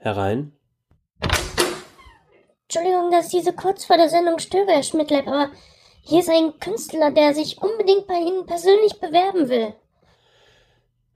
Herein. 0.00 0.52
Entschuldigung, 2.62 3.10
dass 3.10 3.26
ich 3.26 3.40
diese 3.40 3.52
kurz 3.52 3.84
vor 3.84 3.96
der 3.96 4.08
Sendung 4.08 4.38
störe, 4.38 4.70
Herr 4.70 4.82
Schmidtleib, 4.82 5.26
aber 5.26 5.50
hier 6.02 6.20
ist 6.20 6.30
ein 6.30 6.58
Künstler, 6.58 7.10
der 7.10 7.34
sich 7.34 7.60
unbedingt 7.60 8.06
bei 8.06 8.14
Ihnen 8.14 8.46
persönlich 8.46 8.98
bewerben 8.98 9.50
will. 9.50 9.74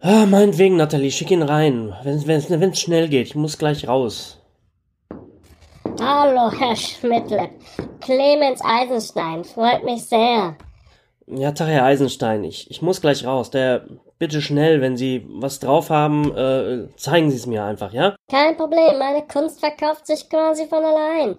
Ah, 0.01 0.27
meinetwegen, 0.27 0.77
Nathalie, 0.77 1.11
schick 1.11 1.31
ihn 1.31 1.43
rein. 1.43 1.95
Wenn 2.03 2.71
es 2.71 2.81
schnell 2.81 3.09
geht, 3.09 3.29
ich 3.29 3.35
muss 3.35 3.57
gleich 3.57 3.89
raus. 3.89 4.39
Hallo, 5.99 6.51
Herr 6.51 6.77
Schmidtleib. 6.77 7.53
Clemens 8.01 8.61
Eisenstein, 8.63 9.45
freut 9.45 9.83
mich 9.85 10.05
sehr. 10.05 10.57
Ja, 11.27 11.53
Tag, 11.53 11.69
Herr 11.69 11.85
Eisenstein, 11.85 12.45
ich, 12.45 12.71
ich 12.71 12.83
muss 12.83 13.01
gleich 13.01 13.25
raus. 13.25 13.51
Der, 13.51 13.87
bitte 14.19 14.43
schnell, 14.43 14.81
wenn 14.81 14.97
Sie 14.97 15.27
was 15.29 15.59
drauf 15.59 15.91
haben, 15.91 16.37
äh, 16.37 16.89
zeigen 16.97 17.31
Sie 17.31 17.37
es 17.37 17.47
mir 17.47 17.65
einfach, 17.65 17.93
ja? 17.93 18.15
Kein 18.31 18.57
Problem, 18.57 18.99
meine 18.99 19.27
Kunst 19.27 19.61
verkauft 19.61 20.07
sich 20.07 20.29
quasi 20.29 20.67
von 20.67 20.85
allein. 20.85 21.37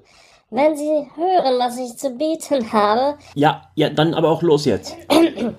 Wenn 0.50 0.76
Sie 0.76 1.08
hören, 1.16 1.60
was 1.60 1.78
ich 1.78 1.98
zu 1.98 2.12
bieten 2.12 2.72
habe. 2.72 3.18
Ja, 3.36 3.70
ja, 3.76 3.90
dann 3.90 4.14
aber 4.14 4.30
auch 4.30 4.42
los 4.42 4.66
jetzt. 4.66 4.96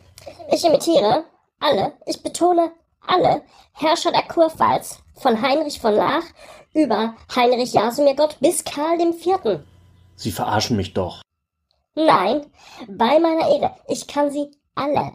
Ich 0.53 0.65
imitiere 0.65 1.25
alle, 1.59 1.95
ich 2.07 2.23
betone 2.23 2.71
alle, 3.05 3.43
Herrscher 3.73 4.13
der 4.13 4.23
Kurpfalz, 4.23 5.01
von 5.15 5.43
Heinrich 5.43 5.81
von 5.81 5.93
Lach 5.95 6.23
über 6.73 7.15
Heinrich 7.35 7.73
Jasomirgott 7.73 8.37
bis 8.41 8.65
Karl 8.65 9.01
IV. 9.01 9.61
Sie 10.15 10.31
verarschen 10.31 10.77
mich 10.77 10.95
doch. 10.95 11.23
Nein, 11.97 12.43
bei 12.89 13.19
meiner 13.19 13.49
Ehre, 13.49 13.71
ich 13.89 14.07
kann 14.07 14.31
sie 14.31 14.51
alle. 14.75 15.13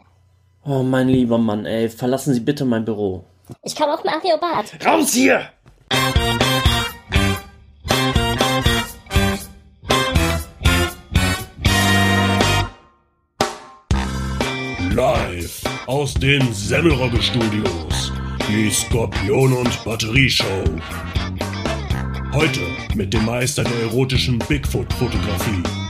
Oh, 0.66 0.82
mein 0.82 1.10
lieber 1.10 1.38
Mann, 1.38 1.68
ey, 1.68 1.90
verlassen 1.90 2.34
Sie 2.34 2.40
bitte 2.40 2.66
mein 2.66 2.86
Büro. 2.86 3.24
Ich 3.62 3.76
kann 3.76 3.92
auch 3.92 4.04
Mario 4.04 4.36
Barth. 4.40 4.84
Raus 4.84 5.14
hier! 5.14 5.48
Live 14.96 15.64
aus 15.86 16.16
den 16.16 16.52
Semmelrogge 16.52 17.22
Studios. 17.22 18.12
Die 18.50 18.72
Skorpion 18.72 19.54
und 19.54 19.86
Batterieshow. 19.86 20.64
Heute 22.34 22.62
mit 22.96 23.14
dem 23.14 23.26
Meister 23.26 23.64
der 23.64 23.82
erotischen 23.84 24.40
Bigfoot-Fotografie. 24.40 25.81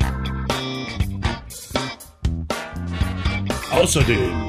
Außerdem 3.82 4.48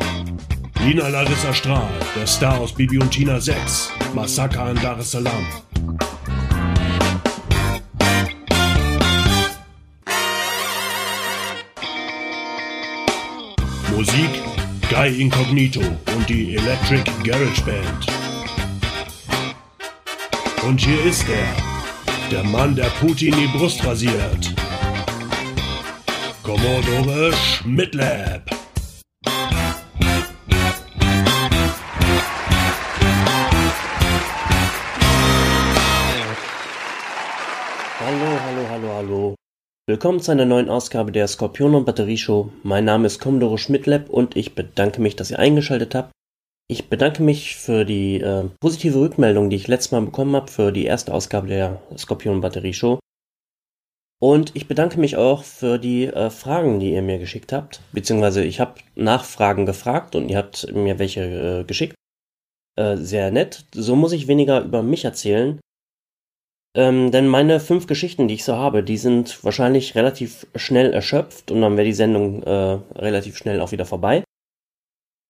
Nina 0.84 1.08
Larissa 1.08 1.54
Strahl, 1.54 1.88
der 2.14 2.26
Star 2.26 2.60
aus 2.60 2.74
Bibi 2.74 2.98
und 2.98 3.10
Tina 3.10 3.40
6, 3.40 3.90
Massaker 4.14 4.70
in 4.70 4.76
Dar 4.82 4.98
es 4.98 5.12
Salaam. 5.12 5.46
Musik 13.96 14.42
Guy 14.90 15.22
Incognito 15.22 15.80
und 15.80 16.28
die 16.28 16.56
Electric 16.56 17.10
Garage 17.24 17.62
Band. 17.62 18.06
Und 20.66 20.78
hier 20.78 21.02
ist 21.06 21.24
er, 21.26 22.30
der 22.30 22.44
Mann, 22.44 22.76
der 22.76 22.90
Putin 23.00 23.34
die 23.34 23.58
Brust 23.58 23.82
rasiert. 23.82 24.54
Commodore 26.42 27.32
Schmidtlab. 27.32 28.51
Willkommen 39.88 40.20
zu 40.20 40.30
einer 40.30 40.44
neuen 40.44 40.68
Ausgabe 40.68 41.10
der 41.10 41.26
Skorpion 41.26 41.74
und 41.74 41.86
Batterieshow. 41.86 42.52
Mein 42.62 42.84
Name 42.84 43.08
ist 43.08 43.18
Commodore 43.18 43.58
Schmidtlab 43.58 44.08
und 44.08 44.36
ich 44.36 44.54
bedanke 44.54 45.00
mich, 45.00 45.16
dass 45.16 45.32
ihr 45.32 45.40
eingeschaltet 45.40 45.96
habt. 45.96 46.12
Ich 46.68 46.88
bedanke 46.88 47.20
mich 47.20 47.56
für 47.56 47.84
die 47.84 48.20
äh, 48.20 48.44
positive 48.60 49.00
Rückmeldung, 49.00 49.50
die 49.50 49.56
ich 49.56 49.66
letztes 49.66 49.90
Mal 49.90 50.02
bekommen 50.02 50.36
habe 50.36 50.48
für 50.48 50.70
die 50.70 50.84
erste 50.84 51.12
Ausgabe 51.12 51.48
der 51.48 51.82
Skorpion 51.98 52.36
und 52.36 52.42
Batterieshow. 52.42 53.00
Und 54.20 54.54
ich 54.54 54.68
bedanke 54.68 55.00
mich 55.00 55.16
auch 55.16 55.42
für 55.42 55.78
die 55.78 56.06
äh, 56.06 56.30
Fragen, 56.30 56.78
die 56.78 56.92
ihr 56.92 57.02
mir 57.02 57.18
geschickt 57.18 57.52
habt. 57.52 57.80
Beziehungsweise 57.90 58.44
ich 58.44 58.60
habe 58.60 58.74
Nachfragen 58.94 59.66
gefragt 59.66 60.14
und 60.14 60.28
ihr 60.28 60.36
habt 60.36 60.72
mir 60.72 61.00
welche 61.00 61.22
äh, 61.22 61.64
geschickt. 61.64 61.96
Äh, 62.78 62.98
sehr 62.98 63.32
nett. 63.32 63.64
So 63.74 63.96
muss 63.96 64.12
ich 64.12 64.28
weniger 64.28 64.62
über 64.62 64.84
mich 64.84 65.04
erzählen. 65.04 65.58
Ähm, 66.74 67.10
denn 67.10 67.28
meine 67.28 67.60
fünf 67.60 67.86
Geschichten, 67.86 68.28
die 68.28 68.34
ich 68.34 68.44
so 68.44 68.54
habe, 68.54 68.82
die 68.82 68.96
sind 68.96 69.44
wahrscheinlich 69.44 69.94
relativ 69.94 70.46
schnell 70.54 70.92
erschöpft 70.92 71.50
und 71.50 71.60
dann 71.60 71.76
wäre 71.76 71.86
die 71.86 71.92
Sendung 71.92 72.42
äh, 72.42 72.78
relativ 72.94 73.36
schnell 73.36 73.60
auch 73.60 73.72
wieder 73.72 73.84
vorbei. 73.84 74.24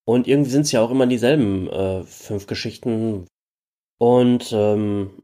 Und 0.05 0.29
irgendwie 0.29 0.51
sind 0.51 0.63
es 0.63 0.73
ja 0.73 0.81
auch 0.81 0.91
immer 0.91 1.07
dieselben 1.07 1.69
äh, 1.69 2.03
fünf 2.05 2.47
Geschichten. 2.47 3.27
Und 3.99 4.53
ähm, 4.53 5.23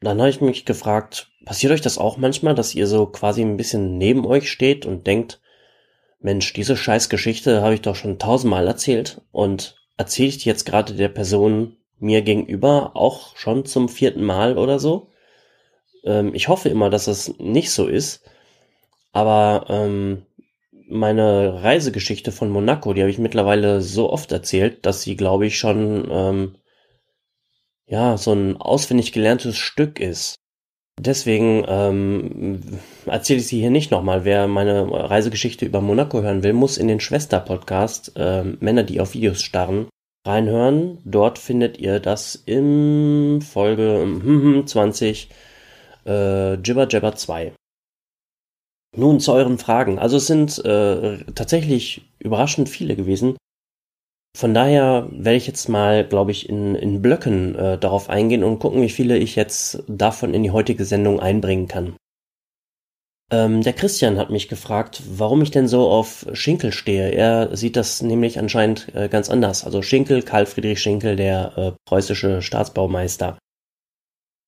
dann 0.00 0.18
habe 0.18 0.30
ich 0.30 0.40
mich 0.40 0.64
gefragt, 0.64 1.30
passiert 1.44 1.72
euch 1.72 1.80
das 1.80 1.98
auch 1.98 2.16
manchmal, 2.16 2.54
dass 2.54 2.74
ihr 2.74 2.86
so 2.86 3.06
quasi 3.06 3.42
ein 3.42 3.56
bisschen 3.56 3.98
neben 3.98 4.24
euch 4.26 4.50
steht 4.50 4.86
und 4.86 5.06
denkt, 5.06 5.40
Mensch, 6.20 6.52
diese 6.52 6.76
scheiß 6.76 7.08
Geschichte 7.08 7.62
habe 7.62 7.74
ich 7.74 7.82
doch 7.82 7.96
schon 7.96 8.18
tausendmal 8.18 8.66
erzählt 8.66 9.22
und 9.32 9.76
erzähle 9.96 10.28
ich 10.28 10.38
die 10.38 10.48
jetzt 10.48 10.66
gerade 10.66 10.94
der 10.94 11.08
Person 11.08 11.76
mir 11.98 12.22
gegenüber 12.22 12.92
auch 12.94 13.36
schon 13.36 13.64
zum 13.64 13.88
vierten 13.88 14.24
Mal 14.24 14.58
oder 14.58 14.78
so? 14.78 15.09
Ähm, 16.04 16.34
ich 16.34 16.48
hoffe 16.48 16.68
immer, 16.68 16.90
dass 16.90 17.06
es 17.06 17.38
nicht 17.38 17.70
so 17.70 17.86
ist. 17.86 18.22
Aber 19.12 19.66
ähm, 19.68 20.22
meine 20.88 21.62
Reisegeschichte 21.62 22.32
von 22.32 22.50
Monaco, 22.50 22.92
die 22.92 23.00
habe 23.00 23.10
ich 23.10 23.18
mittlerweile 23.18 23.80
so 23.80 24.10
oft 24.10 24.32
erzählt, 24.32 24.84
dass 24.86 25.02
sie, 25.02 25.16
glaube 25.16 25.46
ich, 25.46 25.58
schon 25.58 26.08
ähm, 26.10 26.54
ja 27.86 28.16
so 28.16 28.32
ein 28.32 28.56
auswendig 28.56 29.12
gelerntes 29.12 29.56
Stück 29.56 30.00
ist. 30.00 30.36
Deswegen 30.98 31.64
ähm, 31.66 32.60
erzähle 33.06 33.40
ich 33.40 33.46
sie 33.46 33.60
hier 33.60 33.70
nicht 33.70 33.90
nochmal. 33.90 34.24
Wer 34.24 34.48
meine 34.48 34.90
Reisegeschichte 34.90 35.64
über 35.64 35.80
Monaco 35.80 36.20
hören 36.20 36.42
will, 36.42 36.52
muss 36.52 36.76
in 36.76 36.88
den 36.88 37.00
Schwester-Podcast 37.00 38.12
äh, 38.16 38.44
Männer, 38.44 38.82
die 38.82 39.00
auf 39.00 39.14
Videos 39.14 39.40
starren, 39.40 39.88
reinhören. 40.26 40.98
Dort 41.04 41.38
findet 41.38 41.78
ihr 41.78 42.00
das 42.00 42.42
im 42.44 43.40
Folge 43.40 44.62
20 44.66 45.30
äh, 46.10 46.54
Jibber 46.54 46.88
Jabber 46.88 47.14
2. 47.14 47.52
Nun 48.96 49.20
zu 49.20 49.32
euren 49.32 49.58
Fragen. 49.58 49.98
Also 49.98 50.16
es 50.16 50.26
sind 50.26 50.58
äh, 50.64 51.18
tatsächlich 51.34 52.02
überraschend 52.18 52.68
viele 52.68 52.96
gewesen. 52.96 53.36
Von 54.36 54.54
daher 54.54 55.08
werde 55.10 55.36
ich 55.36 55.46
jetzt 55.46 55.68
mal, 55.68 56.04
glaube 56.06 56.30
ich, 56.32 56.48
in, 56.48 56.74
in 56.74 57.02
Blöcken 57.02 57.54
äh, 57.54 57.78
darauf 57.78 58.08
eingehen 58.08 58.44
und 58.44 58.58
gucken, 58.58 58.82
wie 58.82 58.88
viele 58.88 59.16
ich 59.18 59.36
jetzt 59.36 59.82
davon 59.88 60.34
in 60.34 60.42
die 60.42 60.50
heutige 60.50 60.84
Sendung 60.84 61.20
einbringen 61.20 61.68
kann. 61.68 61.96
Ähm, 63.32 63.62
der 63.62 63.72
Christian 63.74 64.18
hat 64.18 64.30
mich 64.30 64.48
gefragt, 64.48 65.02
warum 65.08 65.42
ich 65.42 65.52
denn 65.52 65.68
so 65.68 65.88
auf 65.88 66.26
Schinkel 66.32 66.72
stehe. 66.72 67.10
Er 67.10 67.56
sieht 67.56 67.76
das 67.76 68.02
nämlich 68.02 68.38
anscheinend 68.40 68.92
äh, 68.94 69.08
ganz 69.08 69.30
anders. 69.30 69.64
Also 69.64 69.82
Schinkel, 69.82 70.22
Karl 70.22 70.46
Friedrich 70.46 70.80
Schinkel, 70.80 71.14
der 71.14 71.56
äh, 71.56 71.72
preußische 71.84 72.42
Staatsbaumeister. 72.42 73.38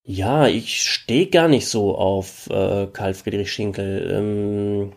Ja, 0.05 0.49
ich 0.49 0.83
stehe 0.83 1.29
gar 1.29 1.49
nicht 1.49 1.69
so 1.69 1.97
auf 1.97 2.49
äh, 2.51 2.89
Karl 2.89 3.15
Friedrich 3.15 3.53
Schinkel. 3.53 4.11
Ähm, 4.13 4.93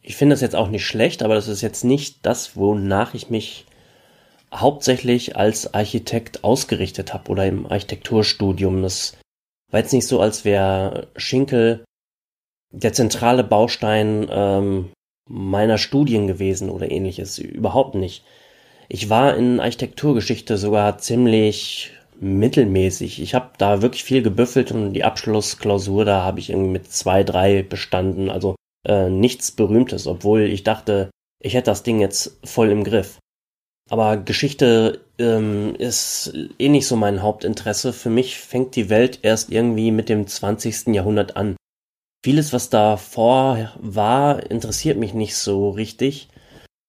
ich 0.00 0.16
finde 0.16 0.34
das 0.34 0.40
jetzt 0.40 0.54
auch 0.54 0.68
nicht 0.68 0.86
schlecht, 0.86 1.22
aber 1.22 1.34
das 1.34 1.48
ist 1.48 1.60
jetzt 1.60 1.84
nicht 1.84 2.24
das, 2.24 2.56
wonach 2.56 3.14
ich 3.14 3.30
mich 3.30 3.66
hauptsächlich 4.54 5.36
als 5.36 5.74
Architekt 5.74 6.44
ausgerichtet 6.44 7.12
habe 7.12 7.30
oder 7.30 7.46
im 7.46 7.66
Architekturstudium. 7.66 8.82
Das 8.82 9.16
war 9.70 9.80
jetzt 9.80 9.92
nicht 9.92 10.06
so, 10.06 10.20
als 10.20 10.44
wäre 10.44 11.08
Schinkel 11.16 11.84
der 12.70 12.92
zentrale 12.92 13.44
Baustein 13.44 14.26
ähm, 14.30 14.90
meiner 15.26 15.78
Studien 15.78 16.26
gewesen 16.26 16.70
oder 16.70 16.90
ähnliches. 16.90 17.38
Überhaupt 17.38 17.94
nicht. 17.94 18.24
Ich 18.88 19.10
war 19.10 19.36
in 19.36 19.60
Architekturgeschichte 19.60 20.56
sogar 20.56 20.98
ziemlich 20.98 21.92
mittelmäßig. 22.20 23.20
Ich 23.22 23.34
habe 23.34 23.50
da 23.58 23.82
wirklich 23.82 24.04
viel 24.04 24.22
gebüffelt 24.22 24.72
und 24.72 24.92
die 24.92 25.04
Abschlussklausur, 25.04 26.04
da 26.04 26.22
habe 26.22 26.40
ich 26.40 26.50
irgendwie 26.50 26.70
mit 26.70 26.92
zwei, 26.92 27.24
drei 27.24 27.62
bestanden. 27.62 28.30
Also 28.30 28.56
äh, 28.86 29.08
nichts 29.08 29.52
Berühmtes, 29.52 30.06
obwohl 30.06 30.42
ich 30.42 30.64
dachte, 30.64 31.10
ich 31.42 31.54
hätte 31.54 31.70
das 31.70 31.82
Ding 31.82 32.00
jetzt 32.00 32.38
voll 32.44 32.70
im 32.70 32.84
Griff. 32.84 33.18
Aber 33.90 34.18
Geschichte 34.18 35.00
ähm, 35.18 35.74
ist 35.76 36.32
eh 36.58 36.68
nicht 36.68 36.86
so 36.86 36.96
mein 36.96 37.22
Hauptinteresse. 37.22 37.92
Für 37.92 38.10
mich 38.10 38.38
fängt 38.38 38.76
die 38.76 38.90
Welt 38.90 39.20
erst 39.22 39.50
irgendwie 39.50 39.90
mit 39.90 40.08
dem 40.08 40.26
20. 40.26 40.88
Jahrhundert 40.88 41.36
an. 41.36 41.56
Vieles, 42.24 42.52
was 42.52 42.68
davor 42.68 43.72
war, 43.78 44.50
interessiert 44.50 44.98
mich 44.98 45.14
nicht 45.14 45.36
so 45.36 45.70
richtig. 45.70 46.28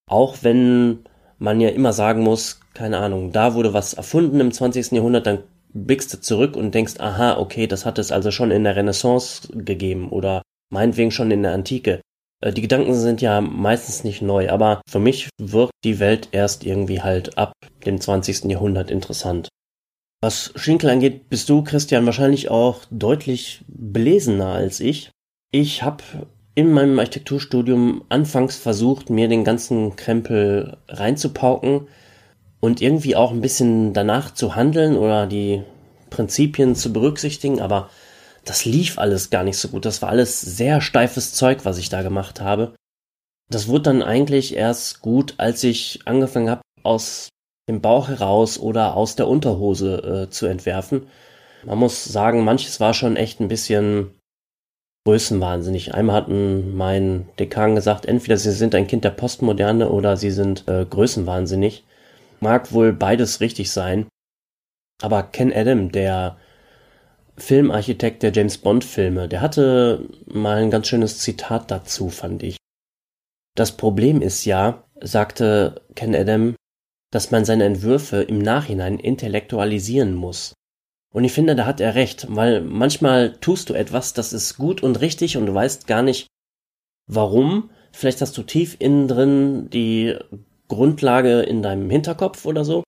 Auch 0.10 0.38
wenn 0.42 1.06
man 1.40 1.60
ja 1.60 1.70
immer 1.70 1.94
sagen 1.94 2.22
muss, 2.22 2.60
keine 2.74 3.00
Ahnung, 3.00 3.32
da 3.32 3.56
wurde 3.56 3.74
was 3.74 3.94
erfunden 3.94 4.40
im 4.40 4.52
20. 4.52 4.92
Jahrhundert, 4.92 5.26
dann 5.26 5.44
blickst 5.74 6.14
du 6.14 6.22
zurück 6.22 6.56
und 6.56 6.74
denkst, 6.76 6.96
aha, 7.00 7.38
okay, 7.38 7.68
das 7.68 7.86
hat 7.86 8.00
es 8.00 8.12
also 8.12 8.32
schon 8.32 8.52
in 8.52 8.64
der 8.64 8.76
Renaissance 8.76 9.48
gegeben 9.54 10.10
oder 10.10 10.42
meinetwegen 10.72 11.12
schon 11.12 11.32
in 11.32 11.44
der 11.44 11.54
Antike. 11.54 12.02
Äh, 12.42 12.54
die 12.54 12.62
Gedanken 12.62 12.94
sind 12.94 13.22
ja 13.22 13.42
meistens 13.42 14.04
nicht 14.04 14.22
neu, 14.22 14.50
aber 14.50 14.82
für 14.90 15.00
mich 15.00 15.30
wird 15.40 15.72
die 15.84 16.00
Welt 16.00 16.30
erst 16.32 16.66
irgendwie 16.66 17.02
halt 17.02 17.38
ab 17.38 17.54
dem 17.86 18.00
20. 18.00 18.46
Jahrhundert 18.46 18.92
interessant. 18.92 19.50
Was 20.22 20.52
Schinkel 20.56 20.90
angeht, 20.90 21.30
bist 21.30 21.48
du, 21.50 21.64
Christian, 21.64 22.06
wahrscheinlich 22.06 22.50
auch 22.50 22.82
deutlich 22.92 23.64
belesener 23.68 24.48
als 24.48 24.82
ich. 24.82 25.12
Ich 25.52 25.82
habe 25.82 26.04
in 26.60 26.74
meinem 26.74 27.00
Architekturstudium 27.00 28.04
anfangs 28.10 28.58
versucht, 28.58 29.10
mir 29.10 29.30
den 29.30 29.46
ganzen 29.46 29.96
Krempel 29.96 30.76
reinzupauken 30.90 31.88
und 32.60 32.82
irgendwie 32.82 33.16
auch 33.16 33.32
ein 33.32 33.40
bisschen 33.40 33.94
danach 33.94 34.34
zu 34.34 34.58
handeln 34.58 34.98
oder 34.98 35.26
die 35.26 35.64
Prinzipien 36.10 36.76
zu 36.76 36.92
berücksichtigen, 36.92 37.62
aber 37.62 37.90
das 38.44 38.66
lief 38.66 39.00
alles 39.00 39.30
gar 39.30 39.46
nicht 39.46 39.58
so 39.58 39.70
gut. 39.70 39.86
Das 39.86 40.02
war 40.02 40.10
alles 40.10 40.42
sehr 40.42 40.82
steifes 40.82 41.34
Zeug, 41.34 41.64
was 41.64 41.78
ich 41.78 41.88
da 41.88 42.02
gemacht 42.02 42.42
habe. 42.42 42.74
Das 43.50 43.70
wurde 43.70 43.84
dann 43.84 44.04
eigentlich 44.04 44.54
erst 44.54 45.00
gut, 45.00 45.36
als 45.38 45.64
ich 45.64 46.02
angefangen 46.04 46.50
habe, 46.50 46.62
aus 46.84 47.30
dem 47.70 47.80
Bauch 47.80 48.10
heraus 48.10 48.60
oder 48.60 48.98
aus 48.98 49.16
der 49.16 49.30
Unterhose 49.30 50.26
äh, 50.28 50.30
zu 50.30 50.46
entwerfen. 50.46 51.08
Man 51.66 51.78
muss 51.78 52.04
sagen, 52.04 52.44
manches 52.44 52.82
war 52.82 52.94
schon 52.94 53.16
echt 53.16 53.40
ein 53.40 53.48
bisschen 53.48 54.19
größenwahnsinnig. 55.10 55.96
Einmal 55.96 56.18
hat 56.18 56.28
mein 56.30 57.28
Dekan 57.40 57.74
gesagt, 57.74 58.06
entweder 58.06 58.38
sie 58.38 58.52
sind 58.52 58.76
ein 58.76 58.86
Kind 58.86 59.04
der 59.04 59.10
Postmoderne 59.10 59.90
oder 59.90 60.18
sie 60.18 60.30
sind 60.30 60.68
äh, 60.68 60.86
größenwahnsinnig. 60.86 61.84
Mag 62.42 62.72
wohl 62.74 62.94
beides 62.94 63.42
richtig 63.42 63.72
sein. 63.72 64.06
Aber 65.02 65.24
Ken 65.24 65.52
Adam, 65.52 65.92
der 65.92 66.38
Filmarchitekt 67.38 68.22
der 68.22 68.32
James 68.34 68.60
Bond 68.60 68.84
Filme, 68.84 69.28
der 69.28 69.42
hatte 69.42 70.06
mal 70.28 70.58
ein 70.58 70.70
ganz 70.70 70.88
schönes 70.88 71.18
Zitat 71.18 71.72
dazu, 71.72 72.10
fand 72.10 72.44
ich. 72.44 72.58
Das 73.56 73.72
Problem 73.78 74.22
ist 74.22 74.46
ja, 74.46 74.84
sagte 75.02 75.82
Ken 75.96 76.14
Adam, 76.14 76.54
dass 77.12 77.32
man 77.32 77.46
seine 77.46 77.64
Entwürfe 77.64 78.22
im 78.22 78.38
Nachhinein 78.38 79.00
intellektualisieren 79.00 80.14
muss. 80.14 80.54
Und 81.14 81.24
ich 81.24 81.34
finde, 81.34 81.56
da 81.56 81.66
hat 81.66 81.82
er 81.82 81.96
recht, 81.96 82.28
weil 82.30 82.62
manchmal 82.62 83.34
tust 83.38 83.70
du 83.70 83.74
etwas, 83.74 84.14
das 84.14 84.32
ist 84.32 84.58
gut 84.58 84.84
und 84.84 85.02
richtig 85.02 85.38
und 85.38 85.48
du 85.48 85.54
weißt 85.54 85.88
gar 85.88 86.04
nicht, 86.04 86.28
warum. 87.08 87.72
Vielleicht 87.92 88.22
hast 88.22 88.38
du 88.38 88.44
tief 88.44 88.76
innen 88.80 89.08
drin 89.08 89.70
die 89.72 90.16
Grundlage 90.68 91.42
in 91.42 91.64
deinem 91.64 91.90
Hinterkopf 91.90 92.46
oder 92.46 92.64
so. 92.64 92.84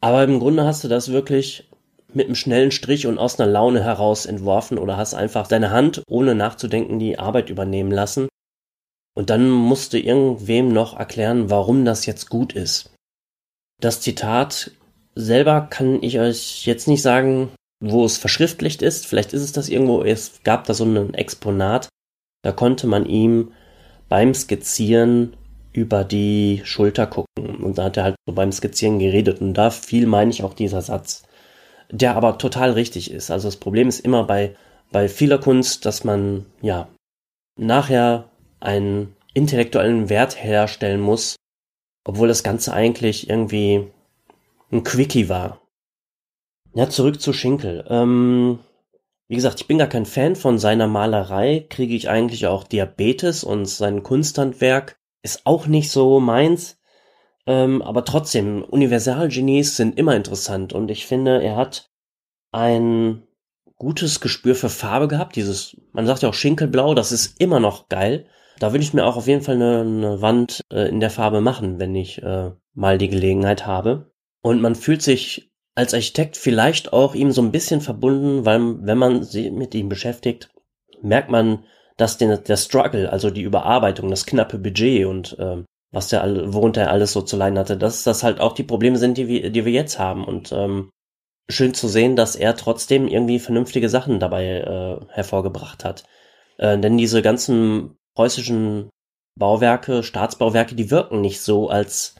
Aber 0.00 0.24
im 0.24 0.40
Grunde 0.40 0.64
hast 0.64 0.82
du 0.82 0.88
das 0.88 1.12
wirklich 1.12 1.70
mit 2.12 2.26
einem 2.26 2.34
schnellen 2.34 2.70
Strich 2.70 3.06
und 3.06 3.18
aus 3.18 3.38
einer 3.38 3.50
Laune 3.50 3.82
heraus 3.82 4.26
entworfen 4.26 4.78
oder 4.78 4.96
hast 4.96 5.14
einfach 5.14 5.46
deine 5.46 5.70
Hand, 5.70 6.02
ohne 6.08 6.34
nachzudenken, 6.34 6.98
die 6.98 7.18
Arbeit 7.18 7.50
übernehmen 7.50 7.90
lassen. 7.90 8.28
Und 9.16 9.30
dann 9.30 9.48
musst 9.48 9.92
du 9.92 9.98
irgendwem 9.98 10.72
noch 10.72 10.98
erklären, 10.98 11.50
warum 11.50 11.84
das 11.84 12.06
jetzt 12.06 12.28
gut 12.28 12.52
ist. 12.52 12.92
Das 13.80 14.00
Zitat 14.00 14.72
selber 15.14 15.66
kann 15.70 16.02
ich 16.02 16.18
euch 16.18 16.66
jetzt 16.66 16.88
nicht 16.88 17.02
sagen, 17.02 17.50
wo 17.80 18.04
es 18.04 18.18
verschriftlicht 18.18 18.82
ist. 18.82 19.06
Vielleicht 19.06 19.32
ist 19.32 19.42
es 19.42 19.52
das 19.52 19.68
irgendwo. 19.68 20.02
Es 20.02 20.40
gab 20.42 20.66
da 20.66 20.74
so 20.74 20.84
ein 20.84 21.14
Exponat. 21.14 21.88
Da 22.42 22.52
konnte 22.52 22.86
man 22.86 23.06
ihm 23.06 23.52
beim 24.08 24.34
Skizzieren 24.34 25.36
über 25.72 26.04
die 26.04 26.62
Schulter 26.64 27.06
gucken. 27.06 27.56
Und 27.62 27.78
da 27.78 27.84
hat 27.84 27.96
er 27.96 28.04
halt 28.04 28.16
so 28.26 28.34
beim 28.34 28.52
Skizzieren 28.52 28.98
geredet. 28.98 29.40
Und 29.40 29.54
da 29.54 29.70
fiel, 29.70 30.06
meine 30.06 30.30
ich, 30.30 30.42
auch 30.42 30.54
dieser 30.54 30.82
Satz 30.82 31.24
der 31.90 32.16
aber 32.16 32.38
total 32.38 32.72
richtig 32.72 33.10
ist. 33.10 33.30
Also 33.30 33.48
das 33.48 33.56
Problem 33.56 33.88
ist 33.88 34.00
immer 34.00 34.24
bei, 34.24 34.56
bei 34.90 35.08
vieler 35.08 35.38
Kunst, 35.38 35.86
dass 35.86 36.04
man 36.04 36.46
ja 36.60 36.88
nachher 37.58 38.28
einen 38.60 39.14
intellektuellen 39.32 40.08
Wert 40.08 40.42
herstellen 40.42 41.00
muss, 41.00 41.36
obwohl 42.04 42.28
das 42.28 42.42
Ganze 42.42 42.72
eigentlich 42.72 43.28
irgendwie 43.28 43.88
ein 44.74 44.82
Quickie 44.82 45.28
war. 45.28 45.62
Ja, 46.74 46.88
zurück 46.90 47.20
zu 47.20 47.32
Schinkel. 47.32 47.84
Ähm, 47.88 48.58
wie 49.28 49.36
gesagt, 49.36 49.60
ich 49.60 49.66
bin 49.66 49.78
gar 49.78 49.86
kein 49.86 50.06
Fan 50.06 50.36
von 50.36 50.58
seiner 50.58 50.88
Malerei, 50.88 51.66
kriege 51.70 51.94
ich 51.94 52.10
eigentlich 52.10 52.46
auch 52.46 52.64
Diabetes 52.64 53.44
und 53.44 53.66
sein 53.66 54.02
Kunsthandwerk 54.02 54.98
ist 55.22 55.46
auch 55.46 55.66
nicht 55.66 55.90
so 55.90 56.20
meins. 56.20 56.78
Ähm, 57.46 57.80
aber 57.82 58.04
trotzdem, 58.04 58.62
Universalgenies 58.64 59.76
sind 59.76 59.98
immer 59.98 60.16
interessant 60.16 60.72
und 60.72 60.90
ich 60.90 61.06
finde, 61.06 61.42
er 61.42 61.56
hat 61.56 61.90
ein 62.52 63.22
gutes 63.76 64.20
Gespür 64.20 64.54
für 64.54 64.68
Farbe 64.68 65.08
gehabt. 65.08 65.36
Dieses, 65.36 65.76
man 65.92 66.06
sagt 66.06 66.22
ja 66.22 66.28
auch 66.28 66.34
Schinkelblau, 66.34 66.94
das 66.94 67.12
ist 67.12 67.40
immer 67.40 67.60
noch 67.60 67.88
geil. 67.88 68.26
Da 68.58 68.72
würde 68.72 68.84
ich 68.84 68.94
mir 68.94 69.04
auch 69.04 69.16
auf 69.16 69.26
jeden 69.26 69.42
Fall 69.42 69.56
eine, 69.56 69.80
eine 69.80 70.22
Wand 70.22 70.62
äh, 70.72 70.88
in 70.88 71.00
der 71.00 71.10
Farbe 71.10 71.40
machen, 71.40 71.78
wenn 71.78 71.94
ich 71.94 72.22
äh, 72.22 72.52
mal 72.72 72.98
die 72.98 73.08
Gelegenheit 73.08 73.66
habe. 73.66 74.13
Und 74.44 74.60
man 74.60 74.74
fühlt 74.74 75.00
sich 75.00 75.50
als 75.74 75.94
Architekt 75.94 76.36
vielleicht 76.36 76.92
auch 76.92 77.14
ihm 77.14 77.32
so 77.32 77.40
ein 77.40 77.50
bisschen 77.50 77.80
verbunden, 77.80 78.44
weil 78.44 78.60
wenn 78.84 78.98
man 78.98 79.22
sich 79.24 79.50
mit 79.50 79.74
ihm 79.74 79.88
beschäftigt, 79.88 80.50
merkt 81.00 81.30
man, 81.30 81.64
dass 81.96 82.18
den, 82.18 82.38
der 82.44 82.56
Struggle, 82.58 83.10
also 83.10 83.30
die 83.30 83.40
Überarbeitung, 83.40 84.10
das 84.10 84.26
knappe 84.26 84.58
Budget 84.58 85.06
und 85.06 85.38
äh, 85.38 85.64
was 85.92 86.08
der, 86.08 86.52
worunter 86.52 86.82
er 86.82 86.90
alles 86.90 87.14
so 87.14 87.22
zu 87.22 87.38
leiden 87.38 87.58
hatte, 87.58 87.78
dass 87.78 88.02
das 88.02 88.22
halt 88.22 88.38
auch 88.38 88.52
die 88.52 88.64
Probleme 88.64 88.98
sind, 88.98 89.16
die 89.16 89.28
wir, 89.28 89.48
die 89.48 89.64
wir 89.64 89.72
jetzt 89.72 89.98
haben. 89.98 90.26
Und 90.26 90.52
ähm, 90.52 90.90
schön 91.48 91.72
zu 91.72 91.88
sehen, 91.88 92.14
dass 92.14 92.36
er 92.36 92.54
trotzdem 92.54 93.08
irgendwie 93.08 93.38
vernünftige 93.38 93.88
Sachen 93.88 94.20
dabei 94.20 94.44
äh, 94.44 95.06
hervorgebracht 95.08 95.84
hat. 95.84 96.04
Äh, 96.58 96.78
denn 96.78 96.98
diese 96.98 97.22
ganzen 97.22 97.96
preußischen 98.14 98.90
Bauwerke, 99.38 100.02
Staatsbauwerke, 100.02 100.74
die 100.74 100.90
wirken 100.90 101.22
nicht 101.22 101.40
so, 101.40 101.70
als 101.70 102.16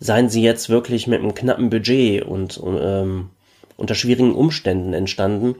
seien 0.00 0.28
sie 0.30 0.42
jetzt 0.42 0.68
wirklich 0.68 1.06
mit 1.06 1.20
einem 1.20 1.34
knappen 1.34 1.70
Budget 1.70 2.24
und 2.24 2.60
ähm, 2.64 3.30
unter 3.76 3.94
schwierigen 3.94 4.34
Umständen 4.34 4.94
entstanden. 4.94 5.56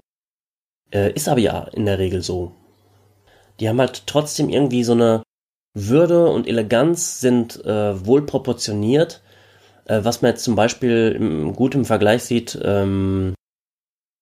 Äh, 0.90 1.12
ist 1.12 1.28
aber 1.28 1.40
ja 1.40 1.68
in 1.72 1.86
der 1.86 1.98
Regel 1.98 2.22
so. 2.22 2.52
Die 3.60 3.68
haben 3.68 3.78
halt 3.78 4.06
trotzdem 4.06 4.48
irgendwie 4.48 4.82
so 4.82 4.92
eine 4.92 5.22
würde 5.74 6.28
und 6.28 6.48
Eleganz 6.48 7.20
sind 7.20 7.64
äh, 7.64 8.06
wohl 8.06 8.26
proportioniert. 8.26 9.22
Äh, 9.84 10.00
was 10.02 10.22
man 10.22 10.32
jetzt 10.32 10.44
zum 10.44 10.56
Beispiel 10.56 11.14
im, 11.16 11.54
gut 11.54 11.74
Vergleich 11.84 12.24
sieht, 12.24 12.58
ähm, 12.62 13.34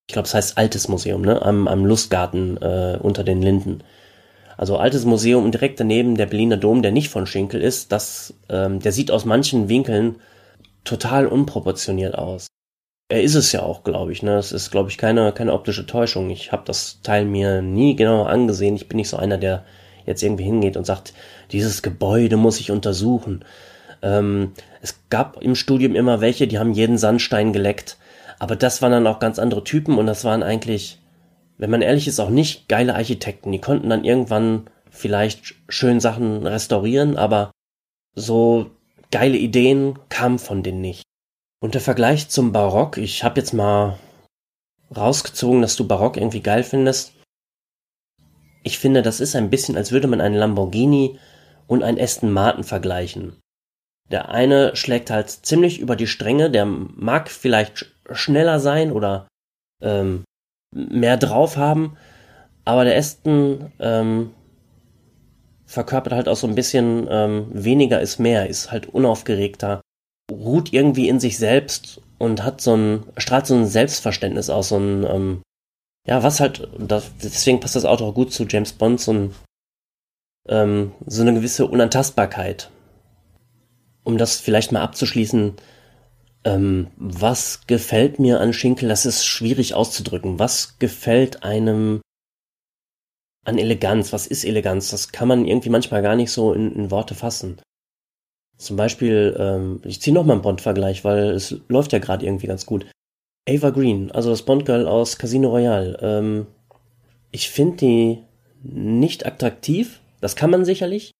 ich 0.08 0.14
glaube, 0.14 0.26
es 0.26 0.34
heißt 0.34 0.58
Altes 0.58 0.88
Museum, 0.88 1.22
ne? 1.22 1.40
Am, 1.42 1.68
am 1.68 1.84
Lustgarten 1.84 2.56
äh, 2.58 2.98
unter 3.00 3.24
den 3.24 3.42
Linden. 3.42 3.84
Also 4.58 4.76
Altes 4.76 5.04
Museum 5.04 5.44
und 5.44 5.52
direkt 5.52 5.78
daneben 5.78 6.16
der 6.16 6.26
Berliner 6.26 6.56
Dom, 6.56 6.82
der 6.82 6.90
nicht 6.90 7.08
von 7.08 7.26
Schinkel 7.26 7.62
ist, 7.62 7.92
das, 7.92 8.34
ähm, 8.50 8.80
der 8.80 8.90
sieht 8.90 9.12
aus 9.12 9.24
manchen 9.24 9.68
Winkeln 9.68 10.16
total 10.82 11.28
unproportioniert 11.28 12.18
aus. 12.18 12.48
Er 13.08 13.22
ist 13.22 13.36
es 13.36 13.52
ja 13.52 13.62
auch, 13.62 13.84
glaube 13.84 14.10
ich. 14.10 14.22
Ne? 14.24 14.32
Das 14.32 14.50
ist, 14.50 14.72
glaube 14.72 14.90
ich, 14.90 14.98
keine, 14.98 15.32
keine 15.32 15.52
optische 15.52 15.86
Täuschung. 15.86 16.28
Ich 16.30 16.50
habe 16.50 16.64
das 16.66 17.00
Teil 17.02 17.24
mir 17.24 17.62
nie 17.62 17.94
genau 17.94 18.24
angesehen. 18.24 18.74
Ich 18.74 18.88
bin 18.88 18.96
nicht 18.96 19.08
so 19.08 19.16
einer, 19.16 19.38
der 19.38 19.64
jetzt 20.04 20.24
irgendwie 20.24 20.44
hingeht 20.44 20.76
und 20.76 20.84
sagt, 20.84 21.14
dieses 21.52 21.82
Gebäude 21.82 22.36
muss 22.36 22.58
ich 22.58 22.72
untersuchen. 22.72 23.44
Ähm, 24.02 24.54
es 24.82 24.98
gab 25.08 25.40
im 25.40 25.54
Studium 25.54 25.94
immer 25.94 26.20
welche, 26.20 26.48
die 26.48 26.58
haben 26.58 26.72
jeden 26.72 26.98
Sandstein 26.98 27.52
geleckt. 27.52 27.96
Aber 28.40 28.56
das 28.56 28.82
waren 28.82 28.92
dann 28.92 29.06
auch 29.06 29.20
ganz 29.20 29.38
andere 29.38 29.62
Typen 29.62 29.98
und 29.98 30.06
das 30.06 30.24
waren 30.24 30.42
eigentlich, 30.42 30.97
wenn 31.58 31.70
man 31.70 31.82
ehrlich 31.82 32.08
ist, 32.08 32.20
auch 32.20 32.30
nicht 32.30 32.68
geile 32.68 32.94
Architekten. 32.94 33.52
Die 33.52 33.60
konnten 33.60 33.90
dann 33.90 34.04
irgendwann 34.04 34.70
vielleicht 34.90 35.54
schön 35.68 36.00
Sachen 36.00 36.46
restaurieren, 36.46 37.16
aber 37.16 37.50
so 38.14 38.70
geile 39.10 39.36
Ideen 39.36 39.98
kamen 40.08 40.38
von 40.38 40.62
denen 40.62 40.80
nicht. 40.80 41.02
Und 41.60 41.74
der 41.74 41.80
Vergleich 41.80 42.28
zum 42.28 42.52
Barock, 42.52 42.96
ich 42.96 43.24
habe 43.24 43.40
jetzt 43.40 43.52
mal 43.52 43.98
rausgezogen, 44.96 45.60
dass 45.60 45.76
du 45.76 45.86
Barock 45.86 46.16
irgendwie 46.16 46.40
geil 46.40 46.62
findest. 46.62 47.12
Ich 48.62 48.78
finde, 48.78 49.02
das 49.02 49.20
ist 49.20 49.34
ein 49.34 49.50
bisschen, 49.50 49.76
als 49.76 49.92
würde 49.92 50.06
man 50.06 50.20
einen 50.20 50.36
Lamborghini 50.36 51.18
und 51.66 51.82
einen 51.82 52.00
Aston 52.00 52.32
Martin 52.32 52.64
vergleichen. 52.64 53.36
Der 54.10 54.30
eine 54.30 54.74
schlägt 54.76 55.10
halt 55.10 55.28
ziemlich 55.30 55.80
über 55.80 55.96
die 55.96 56.06
Stränge, 56.06 56.50
der 56.50 56.64
mag 56.64 57.28
vielleicht 57.30 57.92
schneller 58.10 58.58
sein 58.60 58.92
oder 58.92 59.28
ähm, 59.82 60.24
mehr 60.72 61.16
drauf 61.16 61.56
haben, 61.56 61.96
aber 62.64 62.84
der 62.84 62.96
Aston 62.96 63.72
ähm, 63.78 64.30
verkörpert 65.66 66.12
halt 66.12 66.28
auch 66.28 66.36
so 66.36 66.46
ein 66.46 66.54
bisschen 66.54 67.06
ähm, 67.10 67.46
weniger 67.50 68.00
ist 68.00 68.18
mehr, 68.18 68.48
ist 68.48 68.70
halt 68.70 68.86
unaufgeregter, 68.86 69.80
ruht 70.30 70.72
irgendwie 70.72 71.08
in 71.08 71.20
sich 71.20 71.38
selbst 71.38 72.00
und 72.18 72.42
hat 72.42 72.60
so 72.60 72.76
ein, 72.76 73.04
strahlt 73.16 73.46
so 73.46 73.54
ein 73.54 73.66
Selbstverständnis 73.66 74.50
aus, 74.50 74.70
so 74.70 74.78
ein, 74.78 75.04
ähm, 75.04 75.42
ja, 76.06 76.22
was 76.22 76.40
halt, 76.40 76.68
das, 76.78 77.10
deswegen 77.22 77.60
passt 77.60 77.76
das 77.76 77.84
Auto 77.84 78.06
auch 78.06 78.14
gut 78.14 78.32
zu 78.32 78.44
James 78.44 78.72
Bond, 78.72 79.00
so, 79.00 79.12
ein, 79.12 79.34
ähm, 80.48 80.92
so 81.06 81.22
eine 81.22 81.34
gewisse 81.34 81.66
Unantastbarkeit. 81.66 82.70
Um 84.04 84.16
das 84.16 84.40
vielleicht 84.40 84.72
mal 84.72 84.80
abzuschließen, 84.80 85.56
Ähm, 86.44 86.88
was 86.96 87.66
gefällt 87.66 88.18
mir 88.18 88.40
an 88.40 88.52
Schinkel? 88.52 88.88
Das 88.88 89.06
ist 89.06 89.24
schwierig 89.24 89.74
auszudrücken. 89.74 90.38
Was 90.38 90.78
gefällt 90.78 91.42
einem 91.42 92.00
an 93.44 93.58
Eleganz? 93.58 94.12
Was 94.12 94.26
ist 94.26 94.44
Eleganz? 94.44 94.90
Das 94.90 95.12
kann 95.12 95.28
man 95.28 95.46
irgendwie 95.46 95.70
manchmal 95.70 96.02
gar 96.02 96.16
nicht 96.16 96.30
so 96.30 96.52
in, 96.52 96.74
in 96.74 96.90
Worte 96.90 97.14
fassen. 97.14 97.60
Zum 98.56 98.76
Beispiel, 98.76 99.36
ähm, 99.38 99.80
ich 99.84 100.00
ziehe 100.00 100.14
nochmal 100.14 100.34
einen 100.34 100.42
Bond-Vergleich, 100.42 101.04
weil 101.04 101.30
es 101.30 101.60
läuft 101.68 101.92
ja 101.92 102.00
gerade 102.00 102.26
irgendwie 102.26 102.48
ganz 102.48 102.66
gut. 102.66 102.86
Ava 103.48 103.70
Green, 103.70 104.10
also 104.10 104.30
das 104.30 104.42
Bond-Girl 104.42 104.86
aus 104.86 105.16
Casino 105.16 105.48
Royale. 105.48 105.98
Ähm, 106.02 106.46
ich 107.30 107.50
finde 107.50 107.76
die 107.76 108.18
nicht 108.62 109.26
attraktiv, 109.26 110.00
das 110.20 110.34
kann 110.34 110.50
man 110.50 110.64
sicherlich, 110.64 111.12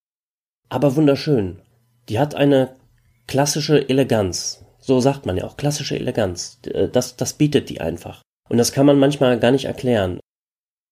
aber 0.69 0.97
wunderschön. 0.97 1.61
Die 2.09 2.19
hat 2.19 2.35
eine 2.35 2.75
klassische 3.27 3.89
Eleganz. 3.89 4.65
So 4.89 5.01
sagt 5.01 5.27
man 5.27 5.37
ja 5.37 5.45
auch, 5.45 5.59
klassische 5.59 5.97
Eleganz. 5.97 6.61
Äh, 6.65 6.89
das, 6.89 7.15
das 7.17 7.35
bietet 7.35 7.69
die 7.69 7.83
einfach. 7.83 8.23
Und 8.49 8.57
das 8.57 8.73
kann 8.73 8.87
man 8.87 8.99
manchmal 8.99 9.39
gar 9.39 9.51
nicht 9.51 9.67
erklären. 9.67 10.19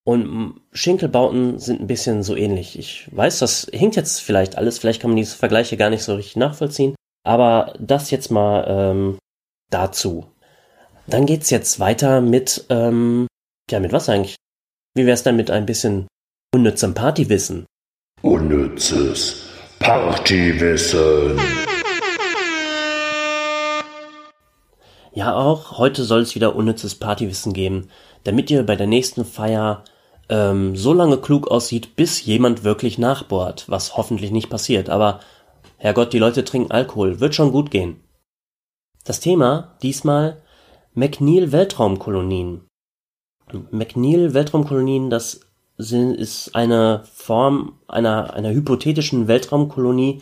Und 0.04 0.60
Schinkelbauten 0.72 1.58
sind 1.58 1.80
ein 1.80 1.86
bisschen 1.86 2.22
so 2.22 2.36
ähnlich. 2.36 2.78
Ich 2.78 3.08
weiß, 3.16 3.38
das 3.38 3.66
hinkt 3.72 3.96
jetzt 3.96 4.20
vielleicht 4.20 4.58
alles, 4.58 4.78
vielleicht 4.78 5.00
kann 5.00 5.10
man 5.10 5.16
diese 5.16 5.36
Vergleiche 5.36 5.78
gar 5.78 5.88
nicht 5.88 6.02
so 6.02 6.14
richtig 6.14 6.36
nachvollziehen. 6.36 6.94
Aber 7.24 7.72
das 7.80 8.10
jetzt 8.10 8.30
mal 8.30 8.66
ähm, 8.68 9.18
dazu. 9.70 10.26
Dann 11.06 11.24
geht's 11.24 11.48
jetzt 11.48 11.80
weiter 11.80 12.20
mit, 12.20 12.66
ähm, 12.68 13.26
ja, 13.70 13.80
mit 13.80 13.92
was 13.92 14.10
eigentlich? 14.10 14.36
Wie 14.94 15.06
wär's 15.06 15.22
dann 15.22 15.36
mit 15.36 15.50
ein 15.50 15.64
bisschen 15.64 16.06
unnützem 16.54 16.92
Partywissen? 16.92 17.64
Unnützes 18.20 19.48
Partywissen. 19.78 21.40
Ja, 25.16 25.35
auch 25.35 25.78
heute 25.78 26.04
soll 26.04 26.20
es 26.20 26.35
wieder 26.35 26.54
unnützes 26.54 26.94
Partywissen 26.94 27.54
geben, 27.54 27.88
damit 28.25 28.50
ihr 28.50 28.66
bei 28.66 28.76
der 28.76 28.87
nächsten 28.87 29.25
Feier 29.25 29.82
ähm, 30.28 30.76
so 30.76 30.92
lange 30.92 31.16
klug 31.16 31.49
aussieht, 31.49 31.96
bis 31.96 32.26
jemand 32.26 32.64
wirklich 32.64 32.99
nachbohrt, 32.99 33.64
was 33.66 33.96
hoffentlich 33.96 34.30
nicht 34.30 34.50
passiert. 34.50 34.90
Aber 34.90 35.20
Herrgott, 35.78 36.12
die 36.12 36.18
Leute 36.18 36.44
trinken 36.44 36.70
Alkohol, 36.70 37.18
wird 37.18 37.35
schon 37.35 37.50
gut 37.50 37.70
gehen. 37.70 38.04
Das 39.04 39.18
Thema 39.18 39.78
diesmal 39.80 40.42
McNeil 40.92 41.50
Weltraumkolonien. 41.50 42.66
McNeil 43.70 44.35
Weltraumkolonien, 44.35 45.08
das 45.08 45.40
ist 45.78 46.54
eine 46.54 47.04
Form 47.11 47.78
einer, 47.88 48.35
einer 48.35 48.50
hypothetischen 48.50 49.28
Weltraumkolonie, 49.28 50.20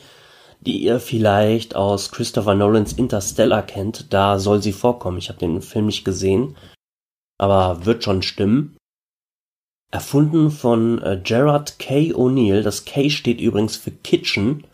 die 0.66 0.83
ihr 0.83 1.00
vielleicht 1.00 1.76
aus 1.76 2.11
Christopher 2.11 2.54
Nolans 2.54 2.92
Interstellar 2.94 3.62
kennt. 3.62 4.12
Da 4.12 4.38
soll 4.38 4.62
sie 4.62 4.73
vorkommen. 4.73 5.18
Ich 5.18 5.28
habe 5.28 5.38
den 5.38 5.62
Film 5.62 5.87
nicht 5.87 6.04
gesehen, 6.04 6.56
aber 7.38 7.85
wird 7.85 8.04
schon 8.04 8.23
stimmen. 8.23 8.76
Erfunden 9.90 10.50
von 10.50 11.00
äh, 11.02 11.21
Gerard 11.23 11.78
K. 11.78 12.12
O'Neill. 12.12 12.62
Das 12.62 12.85
K 12.85 13.11
steht 13.11 13.40
übrigens 13.40 13.76
für 13.76 13.90
Kitchen. 13.90 14.66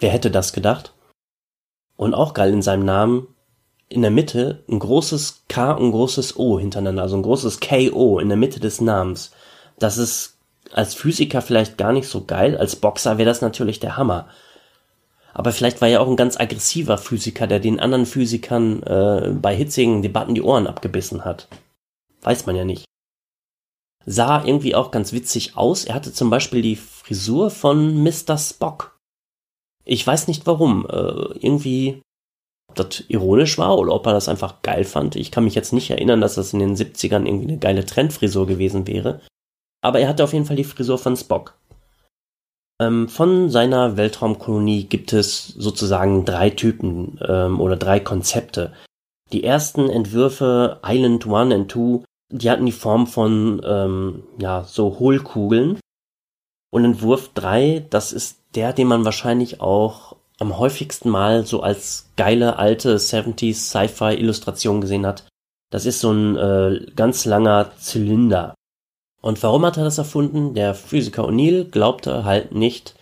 Wer 0.00 0.10
hätte 0.10 0.30
das 0.30 0.52
gedacht? 0.52 0.92
Und 1.96 2.14
auch 2.14 2.34
geil 2.34 2.52
in 2.52 2.62
seinem 2.62 2.84
Namen 2.84 3.28
in 3.88 4.02
der 4.02 4.10
Mitte 4.10 4.62
ein 4.68 4.78
großes 4.78 5.44
K 5.48 5.72
und 5.72 5.86
ein 5.86 5.90
großes 5.92 6.36
O 6.36 6.58
hintereinander, 6.58 7.02
also 7.02 7.16
ein 7.16 7.22
großes 7.22 7.60
KO 7.60 8.18
in 8.18 8.28
der 8.28 8.36
Mitte 8.36 8.60
des 8.60 8.80
Namens. 8.80 9.32
Das 9.78 9.96
ist 9.98 10.36
als 10.72 10.94
Physiker 10.94 11.40
vielleicht 11.40 11.78
gar 11.78 11.92
nicht 11.92 12.08
so 12.08 12.24
geil, 12.24 12.56
als 12.56 12.76
Boxer 12.76 13.16
wäre 13.16 13.28
das 13.28 13.40
natürlich 13.40 13.80
der 13.80 13.96
Hammer. 13.96 14.28
Aber 15.38 15.52
vielleicht 15.52 15.80
war 15.80 15.86
er 15.86 16.00
auch 16.00 16.08
ein 16.08 16.16
ganz 16.16 16.36
aggressiver 16.36 16.98
Physiker, 16.98 17.46
der 17.46 17.60
den 17.60 17.78
anderen 17.78 18.06
Physikern 18.06 18.82
äh, 18.82 19.30
bei 19.40 19.54
hitzigen 19.54 20.02
Debatten 20.02 20.34
die 20.34 20.42
Ohren 20.42 20.66
abgebissen 20.66 21.24
hat. 21.24 21.46
Weiß 22.22 22.46
man 22.46 22.56
ja 22.56 22.64
nicht. 22.64 22.84
Sah 24.04 24.44
irgendwie 24.44 24.74
auch 24.74 24.90
ganz 24.90 25.12
witzig 25.12 25.56
aus. 25.56 25.84
Er 25.84 25.94
hatte 25.94 26.12
zum 26.12 26.28
Beispiel 26.28 26.60
die 26.60 26.74
Frisur 26.74 27.50
von 27.50 28.02
Mr. 28.02 28.36
Spock. 28.36 28.98
Ich 29.84 30.04
weiß 30.04 30.26
nicht 30.26 30.44
warum. 30.48 30.84
Äh, 30.90 31.38
irgendwie 31.38 32.02
ob 32.68 32.74
das 32.74 33.04
ironisch 33.06 33.58
war 33.58 33.78
oder 33.78 33.94
ob 33.94 34.06
er 34.06 34.14
das 34.14 34.28
einfach 34.28 34.60
geil 34.62 34.82
fand. 34.82 35.14
Ich 35.14 35.30
kann 35.30 35.44
mich 35.44 35.54
jetzt 35.54 35.72
nicht 35.72 35.88
erinnern, 35.88 36.20
dass 36.20 36.34
das 36.34 36.52
in 36.52 36.58
den 36.58 36.74
70ern 36.74 37.24
irgendwie 37.24 37.46
eine 37.46 37.58
geile 37.58 37.86
Trendfrisur 37.86 38.48
gewesen 38.48 38.88
wäre. 38.88 39.20
Aber 39.82 40.00
er 40.00 40.08
hatte 40.08 40.24
auf 40.24 40.32
jeden 40.32 40.46
Fall 40.46 40.56
die 40.56 40.64
Frisur 40.64 40.98
von 40.98 41.16
Spock. 41.16 41.56
Ähm, 42.80 43.08
von 43.08 43.50
seiner 43.50 43.96
Weltraumkolonie 43.96 44.84
gibt 44.84 45.12
es 45.12 45.48
sozusagen 45.48 46.24
drei 46.24 46.50
Typen 46.50 47.18
ähm, 47.26 47.60
oder 47.60 47.76
drei 47.76 47.98
Konzepte. 48.00 48.72
Die 49.32 49.44
ersten 49.44 49.90
Entwürfe 49.90 50.80
Island 50.84 51.26
1 51.26 51.54
und 51.54 51.72
2, 51.72 52.04
die 52.30 52.50
hatten 52.50 52.66
die 52.66 52.72
Form 52.72 53.06
von 53.06 53.60
ähm, 53.64 54.22
ja 54.38 54.64
so 54.64 54.98
Hohlkugeln. 54.98 55.78
Und 56.70 56.84
Entwurf 56.84 57.30
3, 57.34 57.86
das 57.90 58.12
ist 58.12 58.40
der, 58.54 58.72
den 58.72 58.88
man 58.88 59.04
wahrscheinlich 59.04 59.60
auch 59.60 60.16
am 60.38 60.58
häufigsten 60.58 61.08
Mal 61.08 61.44
so 61.44 61.62
als 61.62 62.10
geile 62.16 62.58
alte 62.58 62.96
70s 62.96 63.54
Sci-Fi 63.54 64.14
Illustration 64.14 64.80
gesehen 64.80 65.06
hat. 65.06 65.26
Das 65.70 65.84
ist 65.84 66.00
so 66.00 66.12
ein 66.12 66.36
äh, 66.36 66.86
ganz 66.94 67.24
langer 67.24 67.72
Zylinder. 67.78 68.54
Und 69.20 69.42
warum 69.42 69.64
hat 69.66 69.76
er 69.76 69.84
das 69.84 69.98
erfunden? 69.98 70.54
Der 70.54 70.74
Physiker 70.74 71.24
O'Neill 71.24 71.64
glaubte 71.64 72.24
halt 72.24 72.54
nicht, 72.54 72.94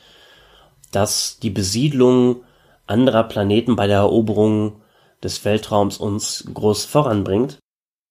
dass 0.92 1.38
die 1.38 1.50
Besiedlung 1.50 2.42
anderer 2.86 3.24
Planeten 3.24 3.76
bei 3.76 3.86
der 3.86 3.98
Eroberung 3.98 4.80
des 5.22 5.44
Weltraums 5.44 5.98
uns 5.98 6.48
groß 6.52 6.84
voranbringt 6.84 7.58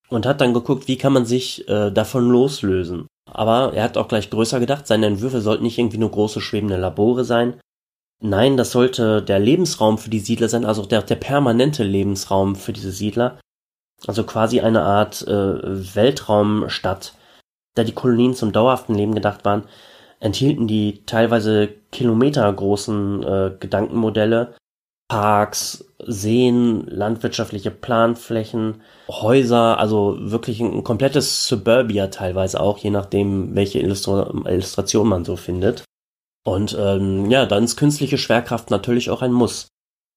und 0.10 0.26
hat 0.26 0.42
dann 0.42 0.54
geguckt, 0.54 0.88
wie 0.88 0.98
kann 0.98 1.14
man 1.14 1.26
sich 1.26 1.68
äh, 1.68 1.92
davon 1.92 2.30
loslösen. 2.30 3.08
Aber 3.32 3.74
er 3.74 3.84
hat 3.84 3.98
auch 3.98 4.08
gleich 4.08 4.30
größer 4.30 4.60
gedacht, 4.60 4.86
seine 4.86 5.08
Entwürfe 5.08 5.42
sollten 5.42 5.64
nicht 5.64 5.80
irgendwie 5.80 5.98
nur 5.98 6.12
große 6.12 6.42
schwebende 6.42 6.78
Labore 6.78 7.24
sein, 7.24 7.60
Nein, 8.22 8.58
das 8.58 8.72
sollte 8.72 9.22
der 9.22 9.40
Lebensraum 9.40 9.98
für 9.98 10.10
die 10.10 10.20
Siedler 10.20 10.50
sein, 10.50 10.66
also 10.66 10.86
der, 10.86 11.02
der 11.02 11.16
permanente 11.16 11.84
Lebensraum 11.84 12.56
für 12.56 12.74
diese 12.74 12.92
Siedler. 12.92 13.40
Also 14.08 14.24
quasi 14.24 14.62
eine 14.62 14.84
Art 14.84 15.22
äh, 15.28 15.96
Weltraumstadt. 15.96 17.14
Da 17.76 17.84
die 17.84 17.94
Kolonien 17.94 18.34
zum 18.34 18.52
dauerhaften 18.52 18.96
Leben 18.96 19.16
gedacht 19.16 19.46
waren, 19.46 19.66
enthielten 20.20 20.68
die 20.68 21.04
teilweise 21.06 21.70
kilometergroßen 21.92 23.24
äh, 23.24 23.52
Gedankenmodelle, 23.60 24.56
Parks, 25.08 25.86
Seen, 26.00 26.88
landwirtschaftliche 26.88 27.70
Planflächen, 27.70 28.82
Häuser, 29.08 29.78
also 29.80 30.18
wirklich 30.20 30.62
ein, 30.62 30.74
ein 30.74 30.84
komplettes 30.84 31.48
Suburbia 31.48 32.08
teilweise 32.08 32.60
auch, 32.60 32.78
je 32.80 32.90
nachdem, 32.90 33.56
welche 33.56 33.80
Illustra 33.80 34.32
Illustration 34.48 35.08
man 35.08 35.26
so 35.26 35.36
findet. 35.36 35.84
Und 36.44 36.76
ähm, 36.80 37.30
ja, 37.30 37.46
dann 37.46 37.64
ist 37.64 37.76
künstliche 37.76 38.18
Schwerkraft 38.18 38.72
natürlich 38.72 39.10
auch 39.10 39.22
ein 39.22 39.34
Muss. 39.34 39.68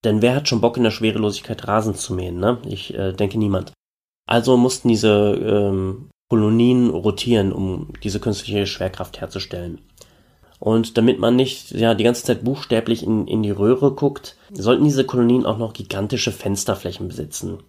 Denn 0.05 0.23
wer 0.23 0.35
hat 0.35 0.49
schon 0.49 0.61
Bock 0.61 0.77
in 0.77 0.85
der 0.85 0.91
Schwerelosigkeit 0.91 1.67
Rasen 1.67 1.95
zu 1.95 2.15
mähen, 2.15 2.39
ne? 2.39 2.59
Ich 2.67 2.95
äh, 2.95 3.13
denke 3.13 3.39
niemand. 3.39 3.73
Also 4.27 4.57
mussten 4.57 4.89
diese 4.89 5.35
ähm, 5.35 6.11
Kolonien 6.29 6.91
rotieren, 6.91 7.53
um 7.53 7.93
diese 8.03 8.21
künstliche 8.21 8.67
Schwerkraft 8.67 9.21
herzustellen. 9.21 9.81
Und 10.61 10.99
damit 10.99 11.19
man 11.21 11.37
nicht 11.37 11.71
ja 11.71 11.95
die 11.95 12.05
ganze 12.05 12.25
Zeit 12.25 12.45
buchstäblich 12.45 13.03
in, 13.05 13.27
in 13.27 13.43
die 13.43 13.51
Röhre 13.51 13.93
guckt, 13.93 14.37
sollten 14.53 14.85
diese 14.85 15.05
Kolonien 15.05 15.47
auch 15.47 15.59
noch 15.59 15.73
gigantische 15.73 16.33
Fensterflächen 16.33 17.09
besitzen. 17.09 17.63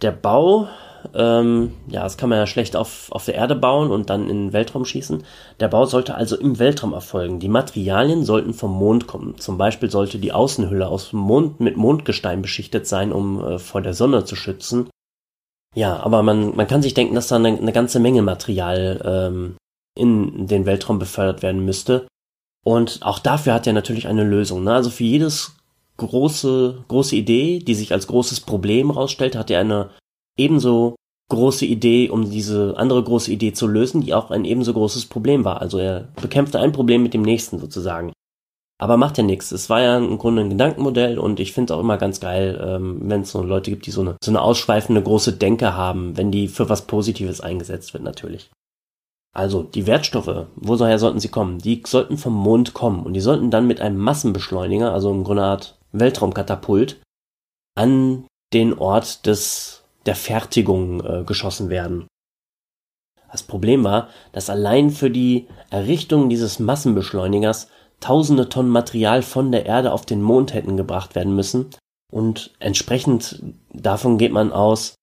Der 0.00 0.12
Bau 0.12 0.68
ähm, 1.14 1.72
ja, 1.88 2.02
das 2.02 2.16
kann 2.16 2.28
man 2.28 2.38
ja 2.38 2.46
schlecht 2.46 2.76
auf, 2.76 3.10
auf 3.12 3.24
der 3.24 3.34
Erde 3.34 3.54
bauen 3.54 3.90
und 3.90 4.10
dann 4.10 4.28
in 4.28 4.46
den 4.46 4.52
Weltraum 4.52 4.84
schießen. 4.84 5.24
Der 5.60 5.68
Bau 5.68 5.84
sollte 5.84 6.14
also 6.14 6.36
im 6.36 6.58
Weltraum 6.58 6.92
erfolgen. 6.92 7.40
Die 7.40 7.48
Materialien 7.48 8.24
sollten 8.24 8.54
vom 8.54 8.72
Mond 8.72 9.06
kommen. 9.06 9.38
Zum 9.38 9.58
Beispiel 9.58 9.90
sollte 9.90 10.18
die 10.18 10.32
Außenhülle 10.32 10.88
aus 10.88 11.12
Mond 11.12 11.60
mit 11.60 11.76
Mondgestein 11.76 12.42
beschichtet 12.42 12.86
sein, 12.86 13.12
um 13.12 13.44
äh, 13.44 13.58
vor 13.58 13.82
der 13.82 13.94
Sonne 13.94 14.24
zu 14.24 14.36
schützen. 14.36 14.88
Ja, 15.78 16.00
aber 16.00 16.24
man, 16.24 16.56
man 16.56 16.66
kann 16.66 16.82
sich 16.82 16.92
denken, 16.92 17.14
dass 17.14 17.28
da 17.28 17.36
eine, 17.36 17.56
eine 17.56 17.72
ganze 17.72 18.00
Menge 18.00 18.20
Material 18.20 19.00
ähm, 19.04 19.56
in 19.96 20.48
den 20.48 20.66
Weltraum 20.66 20.98
befördert 20.98 21.40
werden 21.40 21.64
müsste. 21.64 22.08
Und 22.66 22.98
auch 23.02 23.20
dafür 23.20 23.54
hat 23.54 23.68
er 23.68 23.74
natürlich 23.74 24.08
eine 24.08 24.24
Lösung. 24.24 24.64
Ne? 24.64 24.74
Also 24.74 24.90
für 24.90 25.04
jedes 25.04 25.54
große, 25.96 26.84
große 26.88 27.14
Idee, 27.14 27.60
die 27.60 27.76
sich 27.76 27.92
als 27.92 28.08
großes 28.08 28.40
Problem 28.40 28.90
rausstellt, 28.90 29.36
hat 29.36 29.52
er 29.52 29.60
eine 29.60 29.90
ebenso 30.36 30.96
große 31.30 31.64
Idee, 31.64 32.10
um 32.10 32.28
diese 32.28 32.74
andere 32.76 33.04
große 33.04 33.30
Idee 33.30 33.52
zu 33.52 33.68
lösen, 33.68 34.00
die 34.00 34.14
auch 34.14 34.32
ein 34.32 34.44
ebenso 34.44 34.72
großes 34.72 35.06
Problem 35.06 35.44
war. 35.44 35.60
Also 35.60 35.78
er 35.78 36.08
bekämpfte 36.20 36.58
ein 36.58 36.72
Problem 36.72 37.04
mit 37.04 37.14
dem 37.14 37.22
nächsten 37.22 37.60
sozusagen. 37.60 38.12
Aber 38.80 38.96
macht 38.96 39.18
ja 39.18 39.24
nichts. 39.24 39.50
Es 39.50 39.68
war 39.68 39.82
ja 39.82 39.98
im 39.98 40.18
Grunde 40.18 40.42
ein 40.42 40.50
Gedankenmodell 40.50 41.18
und 41.18 41.40
ich 41.40 41.52
finde 41.52 41.72
es 41.72 41.76
auch 41.76 41.82
immer 41.82 41.98
ganz 41.98 42.20
geil, 42.20 42.60
ähm, 42.64 43.00
wenn 43.02 43.22
es 43.22 43.32
so 43.32 43.42
Leute 43.42 43.72
gibt, 43.72 43.86
die 43.86 43.90
so 43.90 44.02
eine, 44.02 44.16
so 44.22 44.30
eine 44.30 44.40
ausschweifende 44.40 45.02
große 45.02 45.32
Denke 45.32 45.74
haben, 45.74 46.16
wenn 46.16 46.30
die 46.30 46.46
für 46.46 46.68
was 46.68 46.86
Positives 46.86 47.40
eingesetzt 47.40 47.92
wird 47.92 48.04
natürlich. 48.04 48.50
Also 49.34 49.62
die 49.62 49.86
Wertstoffe, 49.86 50.46
woher 50.56 50.98
sollten 50.98 51.20
sie 51.20 51.28
kommen? 51.28 51.58
Die 51.58 51.82
sollten 51.86 52.18
vom 52.18 52.34
Mond 52.34 52.72
kommen 52.72 53.04
und 53.04 53.14
die 53.14 53.20
sollten 53.20 53.50
dann 53.50 53.66
mit 53.66 53.80
einem 53.80 53.98
Massenbeschleuniger, 53.98 54.92
also 54.92 55.10
im 55.10 55.24
Grunde 55.24 55.42
eine 55.42 55.52
Art 55.52 55.78
Weltraumkatapult, 55.92 57.00
an 57.76 58.26
den 58.52 58.78
Ort 58.78 59.26
des, 59.26 59.82
der 60.06 60.14
Fertigung 60.14 61.04
äh, 61.04 61.24
geschossen 61.24 61.68
werden. 61.68 62.06
Das 63.30 63.42
Problem 63.42 63.84
war, 63.84 64.08
dass 64.32 64.48
allein 64.48 64.90
für 64.90 65.10
die 65.10 65.48
Errichtung 65.70 66.30
dieses 66.30 66.58
Massenbeschleunigers 66.58 67.68
tausende 68.00 68.48
Tonnen 68.48 68.70
Material 68.70 69.22
von 69.22 69.52
der 69.52 69.66
Erde 69.66 69.92
auf 69.92 70.06
den 70.06 70.22
Mond 70.22 70.54
hätten 70.54 70.76
gebracht 70.76 71.14
werden 71.14 71.34
müssen 71.34 71.70
und 72.12 72.54
entsprechend 72.58 73.42
davon 73.72 74.18
geht 74.18 74.32
man 74.32 74.52
aus, 74.52 74.94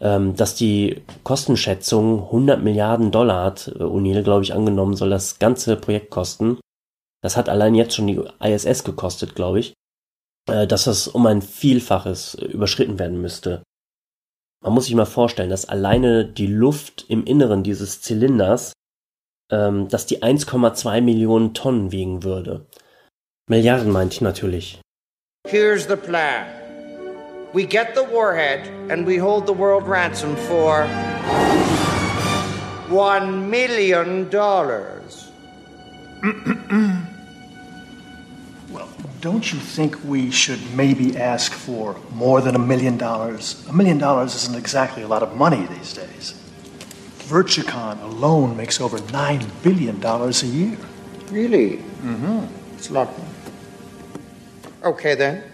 ähm, 0.00 0.34
dass 0.34 0.54
die 0.54 1.02
Kostenschätzung 1.24 2.24
100 2.24 2.62
Milliarden 2.62 3.10
Dollar 3.10 3.44
hat, 3.44 3.68
äh, 3.68 3.82
O'Neill 3.82 4.22
glaube 4.22 4.42
ich 4.42 4.54
angenommen, 4.54 4.96
soll 4.96 5.10
das 5.10 5.38
ganze 5.38 5.76
Projekt 5.76 6.10
kosten. 6.10 6.58
Das 7.22 7.36
hat 7.36 7.48
allein 7.48 7.74
jetzt 7.74 7.94
schon 7.94 8.06
die 8.06 8.20
ISS 8.40 8.82
gekostet, 8.84 9.34
glaube 9.34 9.60
ich, 9.60 9.74
äh, 10.48 10.66
dass 10.66 10.84
das 10.84 11.06
um 11.06 11.26
ein 11.26 11.42
Vielfaches 11.42 12.34
überschritten 12.34 12.98
werden 12.98 13.20
müsste. 13.20 13.62
Man 14.62 14.74
muss 14.74 14.86
sich 14.86 14.94
mal 14.94 15.06
vorstellen, 15.06 15.50
dass 15.50 15.68
alleine 15.68 16.24
die 16.24 16.46
Luft 16.46 17.06
im 17.08 17.24
Inneren 17.24 17.62
dieses 17.62 18.02
Zylinders, 18.02 18.72
ähm, 19.50 19.88
dass 19.88 20.06
die 20.06 20.22
1,2 20.22 21.00
Millionen 21.00 21.54
Tonnen 21.54 21.92
wiegen 21.92 22.22
würde. 22.22 22.66
Milliarden 23.48 23.90
meinte 23.90 24.14
ich 24.14 24.20
natürlich. 24.20 24.80
Here's 25.48 25.86
the 25.86 25.96
plan. 25.96 26.46
We 27.52 27.64
get 27.64 27.94
the 27.94 28.04
warhead 28.04 28.68
and 28.90 29.06
we 29.06 29.18
hold 29.18 29.46
the 29.46 29.52
world 29.52 29.88
ransom 29.88 30.36
for 30.36 30.86
one 32.88 33.50
million 33.50 34.28
dollars. 34.30 35.32
well, 38.70 38.88
don't 39.20 39.52
you 39.52 39.58
think 39.58 39.98
we 40.04 40.30
should 40.30 40.60
maybe 40.76 41.16
ask 41.16 41.52
for 41.52 41.96
more 42.12 42.40
than 42.40 42.54
a 42.54 42.58
million 42.58 42.96
dollars? 42.96 43.66
A 43.68 43.72
million 43.72 43.98
dollars 43.98 44.36
isn't 44.36 44.56
exactly 44.56 45.02
a 45.02 45.08
lot 45.08 45.24
of 45.24 45.34
money 45.34 45.66
these 45.66 45.92
days. 45.92 46.39
Virtucon 47.30 47.96
alone 48.00 48.56
makes 48.56 48.80
over 48.80 48.98
nine 49.12 49.46
billion 49.62 50.00
dollars 50.00 50.42
a 50.42 50.46
year. 50.46 50.76
Really? 51.30 51.76
Mm-hmm. 52.02 52.40
It's 52.76 52.90
a 52.90 52.92
lot. 52.92 53.08
Okay 54.82 55.14
then. 55.14 55.44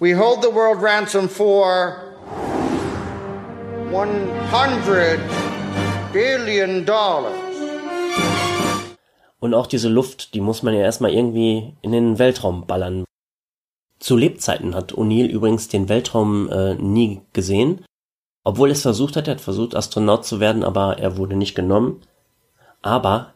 We 0.00 0.10
hold 0.10 0.42
the 0.42 0.50
world 0.50 0.82
ransom 0.82 1.28
for 1.28 1.94
100 3.90 5.20
billion 6.12 6.84
dollars. 6.84 7.38
Und 9.38 9.54
auch 9.54 9.68
diese 9.68 9.88
Luft, 9.88 10.34
die 10.34 10.40
muss 10.40 10.64
man 10.64 10.74
ja 10.74 10.80
erstmal 10.80 11.12
irgendwie 11.12 11.74
in 11.82 11.92
den 11.92 12.18
Weltraum 12.18 12.66
ballern. 12.66 13.04
Zu 14.00 14.16
Lebzeiten 14.16 14.74
hat 14.74 14.92
O'Neill 14.94 15.28
übrigens 15.28 15.68
den 15.68 15.88
Weltraum 15.88 16.50
äh, 16.50 16.74
nie 16.74 17.20
gesehen. 17.32 17.84
Obwohl 18.50 18.70
er 18.70 18.72
es 18.72 18.82
versucht 18.82 19.14
hat, 19.14 19.28
er 19.28 19.34
hat 19.34 19.40
versucht, 19.40 19.76
Astronaut 19.76 20.24
zu 20.24 20.40
werden, 20.40 20.64
aber 20.64 20.98
er 20.98 21.16
wurde 21.16 21.36
nicht 21.36 21.54
genommen. 21.54 22.02
Aber 22.82 23.32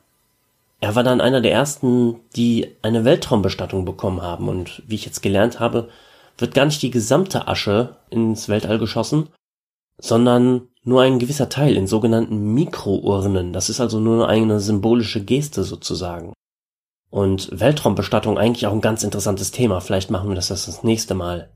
er 0.80 0.96
war 0.96 1.04
dann 1.04 1.20
einer 1.20 1.40
der 1.40 1.52
ersten, 1.52 2.16
die 2.34 2.74
eine 2.82 3.04
Weltraumbestattung 3.04 3.84
bekommen 3.84 4.22
haben. 4.22 4.48
Und 4.48 4.82
wie 4.88 4.96
ich 4.96 5.06
jetzt 5.06 5.22
gelernt 5.22 5.60
habe, 5.60 5.88
wird 6.36 6.52
gar 6.52 6.64
nicht 6.64 6.82
die 6.82 6.90
gesamte 6.90 7.46
Asche 7.46 7.94
ins 8.10 8.48
Weltall 8.48 8.80
geschossen, 8.80 9.28
sondern 9.98 10.62
nur 10.82 11.02
ein 11.02 11.20
gewisser 11.20 11.48
Teil 11.48 11.76
in 11.76 11.86
sogenannten 11.86 12.52
Mikrournen. 12.52 13.52
Das 13.52 13.70
ist 13.70 13.78
also 13.78 14.00
nur 14.00 14.28
eine 14.28 14.58
symbolische 14.58 15.24
Geste 15.24 15.62
sozusagen. 15.62 16.32
Und 17.08 17.48
Weltraumbestattung 17.52 18.36
eigentlich 18.36 18.66
auch 18.66 18.72
ein 18.72 18.80
ganz 18.80 19.04
interessantes 19.04 19.52
Thema. 19.52 19.80
Vielleicht 19.80 20.10
machen 20.10 20.28
wir 20.28 20.34
das 20.34 20.48
das 20.48 20.82
nächste 20.82 21.14
Mal. 21.14 21.50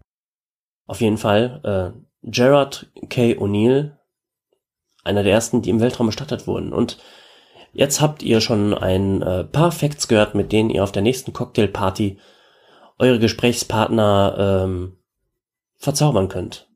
Auf 0.87 1.01
jeden 1.01 1.19
Fall, 1.19 1.61
äh, 1.97 2.08
Gerard 2.31 2.91
K. 3.09 3.35
O'Neill, 3.35 3.97
einer 5.05 5.23
der 5.23 5.33
ersten, 5.33 5.63
die 5.63 5.71
im 5.71 5.81
Weltraum 5.81 6.07
bestattet 6.07 6.47
wurden. 6.47 6.73
Und 6.73 6.99
Jetzt 7.73 8.01
habt 8.01 8.23
ihr 8.23 8.41
schon 8.41 8.75
ein 8.75 9.23
äh, 9.23 9.45
paar 9.45 9.71
Facts 9.73 10.09
gehört, 10.09 10.35
mit 10.35 10.53
denen 10.53 10.71
ihr 10.71 10.83
auf 10.83 10.91
der 10.91 11.03
nächsten 11.03 11.33
Cocktailparty 11.33 12.19
eure 12.99 13.19
Gesprächspartner 13.19 14.65
ähm, 14.65 14.97
verzaubern 15.77 16.29
könnt. 16.29 16.69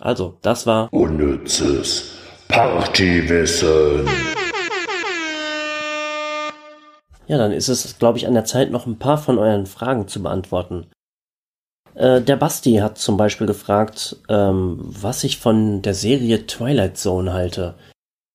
Also, 0.00 0.38
das 0.42 0.66
war 0.66 0.92
Unnützes 0.92 2.14
Partywissen. 2.48 4.08
Ja, 7.26 7.36
dann 7.36 7.52
ist 7.52 7.68
es, 7.68 7.98
glaube 7.98 8.16
ich, 8.16 8.26
an 8.26 8.34
der 8.34 8.44
Zeit, 8.44 8.70
noch 8.70 8.86
ein 8.86 8.98
paar 8.98 9.18
von 9.18 9.38
euren 9.38 9.66
Fragen 9.66 10.08
zu 10.08 10.22
beantworten. 10.22 10.90
Äh, 11.98 12.22
der 12.22 12.36
Basti 12.36 12.76
hat 12.76 12.96
zum 12.96 13.16
Beispiel 13.16 13.46
gefragt, 13.48 14.16
ähm, 14.28 14.78
was 14.80 15.24
ich 15.24 15.38
von 15.38 15.82
der 15.82 15.94
Serie 15.94 16.46
Twilight 16.46 16.96
Zone 16.96 17.32
halte. 17.32 17.74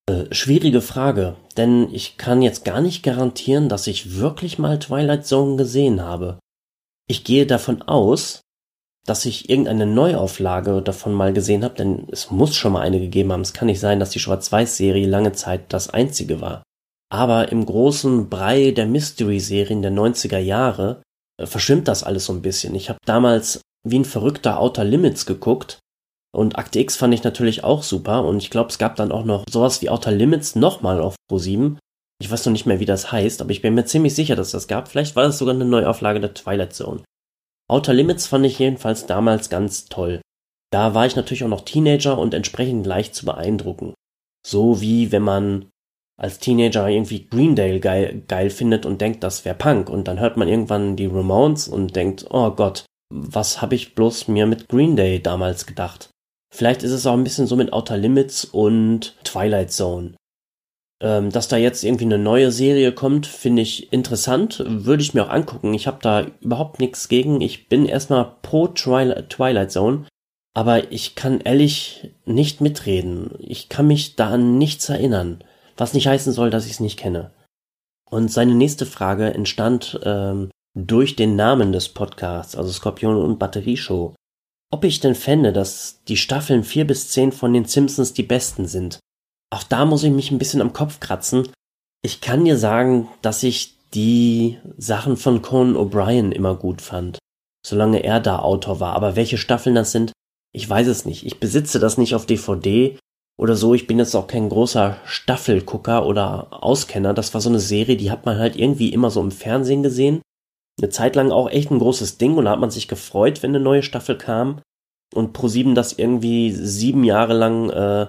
Äh, 0.10 0.26
schwierige 0.32 0.82
Frage, 0.82 1.38
denn 1.56 1.88
ich 1.94 2.18
kann 2.18 2.42
jetzt 2.42 2.66
gar 2.66 2.82
nicht 2.82 3.04
garantieren, 3.04 3.70
dass 3.70 3.88
ich 3.88 4.18
wirklich 4.20 4.60
mal 4.60 4.80
Twilight 4.80 5.26
Zone 5.26 5.56
gesehen 5.56 6.02
habe. 6.02 6.40
Ich 7.08 7.24
gehe 7.24 7.46
davon 7.46 7.82
aus, 7.82 8.42
dass 9.06 9.26
ich 9.26 9.50
irgendeine 9.50 9.86
Neuauflage 9.86 10.82
davon 10.82 11.14
mal 11.14 11.32
gesehen 11.32 11.64
habe, 11.64 11.76
denn 11.76 12.08
es 12.12 12.32
muss 12.32 12.56
schon 12.56 12.74
mal 12.74 12.82
eine 12.82 13.00
gegeben 13.00 13.32
haben. 13.32 13.42
Es 13.42 13.54
kann 13.54 13.68
nicht 13.68 13.80
sein, 13.80 14.00
dass 14.00 14.10
die 14.10 14.20
Schwarz-Weiß-Serie 14.20 15.08
lange 15.08 15.32
Zeit 15.32 15.72
das 15.72 15.90
einzige 15.90 16.42
war. 16.42 16.64
Aber 17.10 17.50
im 17.52 17.66
großen 17.66 18.30
Brei 18.30 18.72
der 18.72 18.88
Mystery-Serien 18.88 19.82
der 19.82 19.92
90er 19.92 20.40
Jahre 20.40 21.03
verschwimmt 21.42 21.88
das 21.88 22.04
alles 22.04 22.26
so 22.26 22.34
ein 22.34 22.42
bisschen. 22.42 22.76
Ich 22.76 22.90
habe 22.90 23.00
damals 23.06 23.62
wie 23.86 24.00
ein 24.00 24.06
verrückter 24.06 24.60
Outer 24.60 24.84
Limits 24.84 25.26
geguckt 25.26 25.80
und 26.36 26.58
Akte 26.58 26.80
X 26.80 26.96
fand 26.96 27.14
ich 27.14 27.24
natürlich 27.24 27.64
auch 27.64 27.84
super 27.84 28.24
und 28.24 28.38
ich 28.38 28.50
glaube, 28.50 28.70
es 28.70 28.78
gab 28.78 28.96
dann 28.96 29.12
auch 29.12 29.26
noch 29.26 29.44
sowas 29.50 29.82
wie 29.82 29.90
Outer 29.90 30.12
Limits 30.12 30.56
nochmal 30.56 31.00
auf 31.00 31.16
Pro7. 31.32 31.78
Ich 32.20 32.32
weiß 32.32 32.46
noch 32.46 32.54
nicht 32.54 32.66
mehr, 32.66 32.80
wie 32.80 32.86
das 32.86 33.12
heißt, 33.12 33.42
aber 33.42 33.52
ich 33.52 33.62
bin 33.62 33.74
mir 33.74 33.86
ziemlich 33.86 34.16
sicher, 34.16 34.36
dass 34.36 34.52
das 34.52 34.68
gab. 34.68 34.88
Vielleicht 34.88 35.16
war 35.16 35.24
das 35.24 35.38
sogar 35.38 35.54
eine 35.54 35.66
Neuauflage 35.66 36.20
der 36.20 36.34
Twilight 36.34 36.74
Zone. 36.74 37.04
Outer 37.70 37.94
Limits 37.94 38.28
fand 38.28 38.46
ich 38.46 38.60
jedenfalls 38.60 39.06
damals 39.06 39.50
ganz 39.50 39.86
toll. 39.86 40.22
Da 40.72 40.94
war 40.94 41.06
ich 41.06 41.16
natürlich 41.16 41.44
auch 41.44 41.50
noch 41.50 41.66
Teenager 41.66 42.18
und 42.18 42.34
entsprechend 42.34 42.86
leicht 42.86 43.14
zu 43.14 43.26
beeindrucken. 43.26 43.94
So 44.46 44.82
wie 44.82 45.12
wenn 45.12 45.22
man 45.22 45.70
als 46.18 46.40
Teenager 46.40 46.88
irgendwie 46.88 47.28
Greendale 47.28 47.80
geil, 47.80 48.24
geil 48.28 48.50
findet 48.50 48.86
und 48.86 49.02
denkt, 49.02 49.24
das 49.24 49.46
wäre 49.46 49.56
Punk 49.56 49.90
und 49.90 50.08
dann 50.08 50.20
hört 50.20 50.38
man 50.38 50.48
irgendwann 50.48 50.96
die 50.96 51.08
Ramones 51.08 51.68
und 51.68 51.96
denkt, 51.96 52.26
oh 52.30 52.52
Gott, 52.52 52.86
was 53.10 53.62
habe 53.62 53.76
ich 53.76 53.96
bloß 53.96 54.28
mir 54.28 54.46
mit 54.46 54.70
Green 54.70 54.96
Day 54.96 55.22
damals 55.22 55.66
gedacht? 55.66 56.10
Vielleicht 56.54 56.84
ist 56.84 56.92
es 56.92 57.08
auch 57.08 57.14
ein 57.14 57.24
bisschen 57.24 57.48
so 57.48 57.56
mit 57.56 57.74
Outer 57.74 57.98
Limits 57.98 58.46
und 58.46 59.16
Twilight 59.24 59.72
Zone. 59.72 60.14
Ähm, 61.02 61.32
dass 61.32 61.48
da 61.48 61.58
jetzt 61.58 61.84
irgendwie 61.84 62.06
eine 62.06 62.20
neue 62.20 62.52
Serie 62.52 62.92
kommt, 62.92 63.26
finde 63.26 63.62
ich 63.62 63.92
interessant. 63.92 64.64
Würde 64.66 65.04
ich 65.04 65.14
mir 65.14 65.26
auch 65.26 65.30
angucken. 65.30 65.74
Ich 65.74 65.88
habe 65.88 65.98
da 66.02 66.28
überhaupt 66.42 66.80
nichts 66.80 67.10
gegen. 67.10 67.42
Ich 67.42 67.68
bin 67.70 67.86
erstmal 67.86 68.36
pro 68.42 68.68
Twilight, 68.68 69.30
Twilight 69.30 69.72
Zone. 69.72 70.06
Aber 70.54 70.92
ich 70.92 71.16
kann 71.16 71.42
ehrlich 71.42 72.12
nicht 72.26 72.62
mitreden. 72.62 73.32
Ich 73.40 73.70
kann 73.70 73.88
mich 73.88 74.16
da 74.16 74.30
an 74.30 74.58
nichts 74.58 74.88
erinnern. 74.88 75.44
Was 75.78 75.94
nicht 75.94 76.08
heißen 76.08 76.34
soll, 76.34 76.50
dass 76.50 76.66
ich 76.66 76.74
es 76.74 76.80
nicht 76.80 77.00
kenne. 77.00 77.32
Und 78.10 78.32
seine 78.32 78.56
nächste 78.56 78.86
Frage 78.86 79.34
entstand 79.34 80.00
ähm, 80.04 80.52
durch 80.76 81.16
den 81.16 81.36
Namen 81.36 81.72
des 81.72 81.90
Podcasts, 81.90 82.56
also 82.56 82.72
Skorpion 82.72 83.18
und 83.18 83.40
Batterieshow 83.40 84.14
ob 84.74 84.86
ich 84.86 85.00
denn 85.00 85.14
fände, 85.14 85.54
dass 85.54 86.04
die 86.08 86.18
Staffeln 86.18 86.64
4 86.64 86.88
bis 86.88 87.10
10 87.10 87.32
von 87.32 87.54
den 87.54 87.66
Simpsons 87.66 88.14
die 88.14 88.24
besten 88.24 88.66
sind. 88.66 88.98
Auch 89.52 89.62
da 89.62 89.86
muss 89.86 90.04
ich 90.04 90.10
mich 90.10 90.32
ein 90.32 90.40
bisschen 90.40 90.62
am 90.62 90.74
Kopf 90.74 91.00
kratzen. 91.00 91.48
Ich 92.02 92.22
kann 92.22 92.44
dir 92.44 92.58
sagen, 92.58 93.08
dass 93.22 93.44
ich 93.44 93.78
die 93.94 94.58
Sachen 94.76 95.16
von 95.16 95.44
Conan 95.44 95.76
O'Brien 95.76 96.32
immer 96.32 96.56
gut 96.56 96.82
fand, 96.82 97.20
solange 97.64 98.04
er 98.04 98.20
da 98.20 98.40
Autor 98.40 98.80
war. 98.80 98.94
Aber 98.94 99.16
welche 99.16 99.38
Staffeln 99.38 99.76
das 99.76 99.92
sind, 99.92 100.12
ich 100.52 100.68
weiß 100.68 100.88
es 100.88 101.06
nicht. 101.06 101.24
Ich 101.24 101.40
besitze 101.40 101.78
das 101.78 102.00
nicht 102.00 102.16
auf 102.16 102.26
DVD 102.26 102.98
oder 103.38 103.56
so. 103.56 103.74
Ich 103.74 103.88
bin 103.88 104.00
jetzt 104.00 104.16
auch 104.16 104.28
kein 104.28 104.50
großer 104.50 104.98
Staffelgucker 105.06 106.06
oder 106.06 106.48
Auskenner. 106.64 107.14
Das 107.14 107.34
war 107.34 107.42
so 107.42 107.50
eine 107.50 107.60
Serie, 107.60 107.98
die 107.98 108.12
hat 108.12 108.26
man 108.26 108.38
halt 108.38 108.56
irgendwie 108.56 108.94
immer 108.94 109.10
so 109.10 109.22
im 109.22 109.32
Fernsehen 109.32 109.84
gesehen 109.84 110.22
eine 110.80 110.90
Zeit 110.90 111.16
lang 111.16 111.32
auch 111.32 111.50
echt 111.50 111.72
ein 111.72 111.80
großes 111.80 112.18
Ding 112.18 112.36
und 112.36 112.46
da 112.46 112.52
hat 112.52 112.60
man 112.60 112.72
sich 112.72 112.88
gefreut, 112.88 113.44
wenn 113.44 113.52
eine 113.52 113.64
neue 113.64 113.84
Staffel 113.84 114.18
kam. 114.18 114.62
Und 115.14 115.38
Pro7 115.38 115.76
das 115.76 115.94
irgendwie 115.94 116.52
sieben 116.52 117.04
Jahre 117.04 117.34
lang 117.34 117.70
äh, 117.70 118.08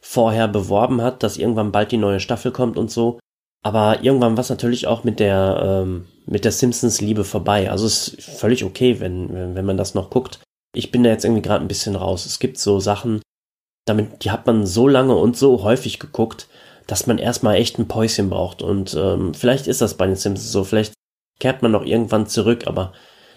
vorher 0.00 0.48
beworben 0.48 1.02
hat, 1.02 1.22
dass 1.22 1.36
irgendwann 1.36 1.72
bald 1.72 1.92
die 1.92 1.98
neue 1.98 2.20
Staffel 2.20 2.50
kommt 2.50 2.78
und 2.78 2.90
so. 2.90 3.18
Aber 3.62 4.02
irgendwann 4.02 4.36
war 4.36 4.42
es 4.42 4.48
natürlich 4.48 4.86
auch 4.86 5.04
mit 5.04 5.20
der, 5.20 5.82
ähm, 5.82 6.06
mit 6.24 6.44
der 6.46 6.52
Simpsons-Liebe 6.52 7.24
vorbei. 7.24 7.70
Also 7.70 7.84
es 7.84 8.08
ist 8.08 8.22
völlig 8.24 8.64
okay, 8.64 9.00
wenn, 9.00 9.54
wenn 9.54 9.66
man 9.66 9.76
das 9.76 9.94
noch 9.94 10.08
guckt. 10.08 10.40
Ich 10.74 10.90
bin 10.90 11.02
da 11.02 11.10
jetzt 11.10 11.24
irgendwie 11.24 11.42
gerade 11.42 11.62
ein 11.64 11.68
bisschen 11.68 11.96
raus. 11.96 12.24
Es 12.24 12.38
gibt 12.38 12.58
so 12.58 12.80
Sachen, 12.80 13.20
damit, 13.86 14.24
die 14.24 14.30
hat 14.30 14.46
man 14.46 14.66
so 14.66 14.86
lange 14.86 15.14
und 15.16 15.36
so 15.36 15.62
häufig 15.62 15.98
geguckt, 15.98 16.48
dass 16.86 17.06
man 17.06 17.18
erstmal 17.18 17.56
echt 17.56 17.78
ein 17.78 17.88
Päuschen 17.88 18.28
braucht. 18.28 18.60
Und 18.60 18.94
ähm, 18.94 19.32
vielleicht 19.32 19.66
ist 19.66 19.80
das 19.80 19.94
bei 19.94 20.06
den 20.06 20.16
Simpsons 20.16 20.52
so. 20.52 20.64
Vielleicht 20.64 20.92
kehrt 21.38 21.62
man 21.62 21.72
noch 21.72 21.84
irgendwann 21.84 22.26
zurück, 22.26 22.66
aber 22.66 22.92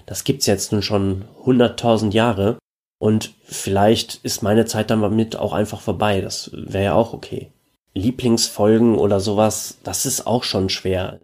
das 0.06 0.24
gibt's 0.24 0.46
jetzt 0.46 0.72
nun 0.72 0.82
schon 0.82 1.26
hunderttausend 1.46 2.14
Jahre. 2.14 2.58
Und 3.00 3.34
vielleicht 3.44 4.20
ist 4.24 4.44
meine 4.44 4.66
Zeit 4.66 4.90
damit 4.90 5.38
auch 5.38 5.54
einfach 5.54 5.80
vorbei. 5.80 6.22
Das 6.22 6.52
wäre 6.54 6.84
ja 6.84 6.94
auch 6.94 7.14
okay. 7.14 7.52
Lieblingsfolgen 7.94 8.96
oder 8.96 9.20
sowas, 9.20 9.80
das 9.84 10.06
ist 10.06 10.28
auch 10.28 10.44
schon 10.44 10.70
schwer. 10.70 11.20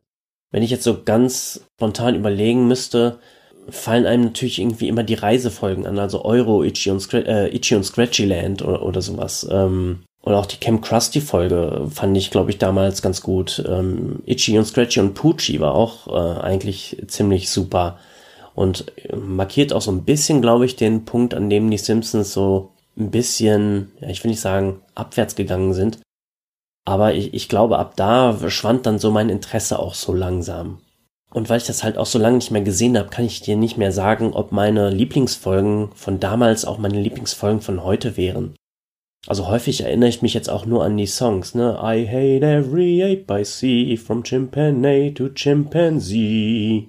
Wenn 0.52 0.64
ich 0.64 0.72
jetzt 0.72 0.84
so 0.84 1.04
ganz 1.04 1.66
spontan 1.78 2.16
überlegen 2.16 2.68
müsste, 2.68 3.20
fallen 3.70 4.06
einem 4.06 4.26
natürlich 4.26 4.60
irgendwie 4.60 4.88
immer 4.88 5.04
die 5.04 5.16
Reisefolgen 5.16 5.86
an, 5.86 6.00
also 6.00 6.24
Euro, 6.24 6.64
Itchy 6.64 6.92
und, 6.92 7.00
Scra 7.00 7.20
äh, 7.20 7.56
Itchy 7.56 7.76
und 7.76 7.84
Scratchy 7.84 8.26
Land 8.26 8.62
oder, 8.62 8.84
oder 8.84 9.02
sowas. 9.02 9.48
Ähm, 9.50 10.04
oder 10.22 10.40
auch 10.40 10.48
die 10.48 10.58
Camp 10.58 10.84
Krusty 10.84 11.22
Folge 11.22 11.88
fand 11.92 12.18
ich, 12.18 12.32
glaube 12.32 12.50
ich, 12.50 12.58
damals 12.58 13.02
ganz 13.02 13.22
gut. 13.22 13.64
Ähm, 13.68 14.24
Itchy 14.26 14.58
und 14.58 14.66
Scratchy 14.66 15.00
und 15.00 15.14
Poochie 15.14 15.60
war 15.60 15.76
auch 15.76 16.08
äh, 16.08 16.42
eigentlich 16.42 17.04
ziemlich 17.08 17.50
super. 17.50 18.00
Und 18.56 18.92
markiert 19.14 19.74
auch 19.74 19.82
so 19.82 19.92
ein 19.92 20.04
bisschen, 20.04 20.42
glaube 20.42 20.66
ich, 20.66 20.76
den 20.76 21.06
Punkt, 21.06 21.34
an 21.34 21.50
dem 21.50 21.70
die 21.70 21.78
Simpsons 21.78 22.34
so 22.34 22.72
ein 22.98 23.12
bisschen, 23.12 23.92
ja, 24.00 24.10
ich 24.10 24.24
will 24.24 24.32
nicht 24.32 24.40
sagen, 24.40 24.82
abwärts 24.96 25.36
gegangen 25.36 25.74
sind. 25.74 26.00
Aber 26.86 27.14
ich, 27.14 27.34
ich 27.34 27.50
glaube, 27.50 27.78
ab 27.78 27.94
da 27.96 28.50
schwand 28.50 28.86
dann 28.86 28.98
so 28.98 29.12
mein 29.12 29.30
Interesse 29.30 29.78
auch 29.78 29.94
so 29.94 30.14
langsam. 30.14 30.80
Und 31.36 31.50
weil 31.50 31.58
ich 31.58 31.66
das 31.66 31.84
halt 31.84 31.98
auch 31.98 32.06
so 32.06 32.18
lange 32.18 32.38
nicht 32.38 32.52
mehr 32.52 32.62
gesehen 32.62 32.98
habe, 32.98 33.10
kann 33.10 33.26
ich 33.26 33.42
dir 33.42 33.58
nicht 33.58 33.76
mehr 33.76 33.92
sagen, 33.92 34.32
ob 34.32 34.54
meine 34.54 34.90
Lieblingsfolgen 34.90 35.90
von 35.94 36.22
damals 36.22 36.64
auch 36.64 36.78
meine 36.78 37.02
Lieblingsfolgen 37.02 37.60
von 37.60 37.84
heute 37.84 38.16
wären. 38.16 38.56
Also 39.28 39.50
häufig 39.50 39.82
erinnere 39.82 40.08
ich 40.08 40.22
mich 40.22 40.34
jetzt 40.34 40.50
auch 40.50 40.66
nur 40.66 40.86
an 40.86 40.96
die 40.96 41.08
Songs, 41.08 41.54
ne? 41.54 41.78
I 41.84 42.08
hate 42.08 42.46
every 42.46 43.04
ape 43.04 43.42
I 43.42 43.44
see, 43.44 43.98
from 43.98 44.24
chimpanzee 44.24 45.12
to 45.12 45.28
chimpanzee. 45.28 46.88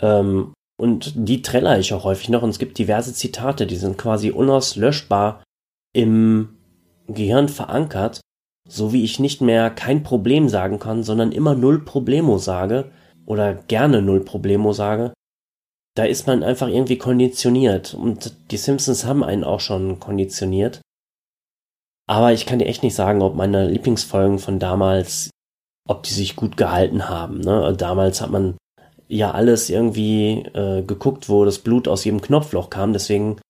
Ähm, 0.00 0.52
und 0.76 1.12
die 1.14 1.42
trällere 1.42 1.78
ich 1.78 1.94
auch 1.94 2.02
häufig 2.02 2.30
noch 2.30 2.42
und 2.42 2.50
es 2.50 2.58
gibt 2.58 2.78
diverse 2.78 3.14
Zitate, 3.14 3.64
die 3.64 3.76
sind 3.76 3.96
quasi 3.96 4.32
unauslöschbar 4.32 5.44
im 5.94 6.56
Gehirn 7.06 7.48
verankert, 7.48 8.20
so 8.68 8.92
wie 8.92 9.04
ich 9.04 9.20
nicht 9.20 9.40
mehr 9.40 9.70
kein 9.70 10.02
Problem 10.02 10.48
sagen 10.48 10.80
kann, 10.80 11.04
sondern 11.04 11.30
immer 11.30 11.54
null 11.54 11.84
Problemo 11.84 12.38
sage, 12.38 12.90
oder 13.26 13.54
gerne 13.54 14.02
null 14.02 14.20
Problemo 14.20 14.72
sage, 14.72 15.12
da 15.94 16.04
ist 16.04 16.26
man 16.26 16.42
einfach 16.42 16.68
irgendwie 16.68 16.98
konditioniert. 16.98 17.94
Und 17.94 18.34
die 18.50 18.56
Simpsons 18.56 19.04
haben 19.04 19.22
einen 19.22 19.44
auch 19.44 19.60
schon 19.60 20.00
konditioniert. 20.00 20.80
Aber 22.06 22.32
ich 22.32 22.46
kann 22.46 22.58
dir 22.58 22.66
echt 22.66 22.82
nicht 22.82 22.94
sagen, 22.94 23.22
ob 23.22 23.34
meine 23.34 23.68
Lieblingsfolgen 23.68 24.38
von 24.38 24.58
damals, 24.58 25.30
ob 25.88 26.02
die 26.02 26.12
sich 26.12 26.36
gut 26.36 26.56
gehalten 26.56 27.08
haben. 27.08 27.40
Ne? 27.40 27.74
Damals 27.78 28.20
hat 28.20 28.30
man 28.30 28.56
ja 29.08 29.30
alles 29.30 29.70
irgendwie 29.70 30.42
äh, 30.54 30.82
geguckt, 30.82 31.28
wo 31.28 31.44
das 31.44 31.60
Blut 31.60 31.88
aus 31.88 32.04
jedem 32.04 32.20
Knopfloch 32.20 32.68
kam. 32.70 32.92
Deswegen 32.92 33.40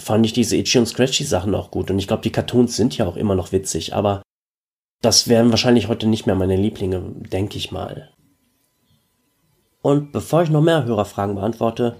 fand 0.00 0.24
ich 0.24 0.32
diese 0.32 0.56
Itchy 0.56 0.78
und 0.78 0.86
Scratchy 0.86 1.24
Sachen 1.24 1.54
auch 1.54 1.70
gut. 1.70 1.90
Und 1.90 1.98
ich 1.98 2.06
glaube, 2.06 2.22
die 2.22 2.32
Cartoons 2.32 2.76
sind 2.76 2.96
ja 2.96 3.06
auch 3.06 3.16
immer 3.16 3.34
noch 3.34 3.52
witzig. 3.52 3.94
Aber 3.94 4.22
das 5.02 5.28
wären 5.28 5.50
wahrscheinlich 5.50 5.88
heute 5.88 6.06
nicht 6.06 6.26
mehr 6.26 6.36
meine 6.36 6.56
Lieblinge, 6.56 7.00
denke 7.00 7.58
ich 7.58 7.72
mal. 7.72 8.12
Und 9.82 10.12
bevor 10.12 10.42
ich 10.42 10.50
noch 10.50 10.62
mehr 10.62 10.84
Hörerfragen 10.84 11.36
beantworte, 11.36 11.96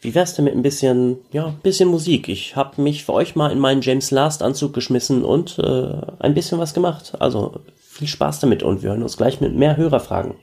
wie 0.00 0.14
wär's 0.14 0.34
denn 0.34 0.44
mit 0.44 0.54
ein 0.54 0.62
bisschen, 0.62 1.18
ja, 1.32 1.54
bisschen 1.62 1.88
Musik? 1.88 2.28
Ich 2.28 2.54
habe 2.56 2.80
mich 2.80 3.04
für 3.04 3.12
euch 3.12 3.34
mal 3.34 3.50
in 3.50 3.58
meinen 3.58 3.82
James 3.82 4.10
Last 4.10 4.42
Anzug 4.42 4.72
geschmissen 4.72 5.24
und 5.24 5.58
äh, 5.58 5.96
ein 6.18 6.34
bisschen 6.34 6.58
was 6.58 6.74
gemacht. 6.74 7.14
Also 7.18 7.60
viel 7.76 8.08
Spaß 8.08 8.40
damit 8.40 8.62
und 8.62 8.82
wir 8.82 8.90
hören 8.90 9.02
uns 9.02 9.16
gleich 9.16 9.40
mit 9.40 9.54
mehr 9.54 9.76
Hörerfragen. 9.76 10.34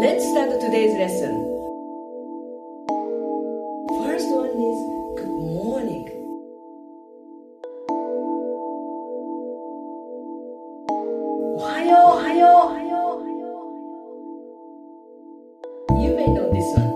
Let's 0.00 0.24
start 0.30 0.60
today's 0.60 0.92
lesson. 0.98 1.43
perdão 16.24 16.50
disso. 16.50 16.78
É. 16.78 16.93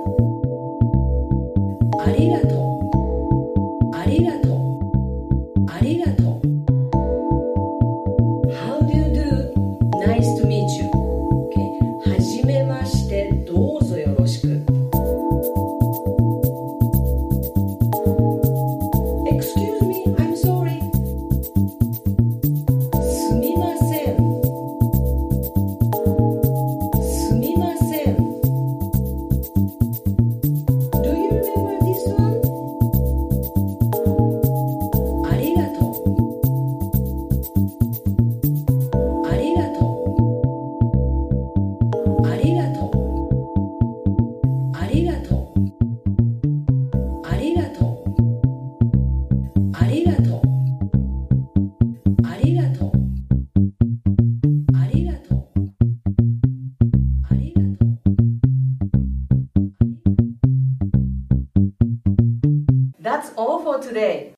today. 63.98 64.32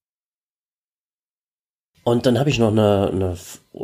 Und 2.02 2.26
dann 2.26 2.38
habe 2.38 2.50
ich 2.50 2.58
noch 2.58 2.70
eine, 2.70 3.10
eine 3.12 3.36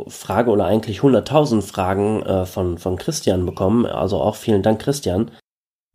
Frage 0.07 0.49
oder 0.49 0.65
eigentlich 0.65 0.99
100.000 0.99 1.61
Fragen 1.61 2.23
äh, 2.23 2.45
von, 2.45 2.77
von 2.77 2.97
Christian 2.97 3.45
bekommen. 3.45 3.85
Also 3.85 4.19
auch 4.19 4.35
vielen 4.35 4.63
Dank, 4.63 4.81
Christian. 4.81 5.31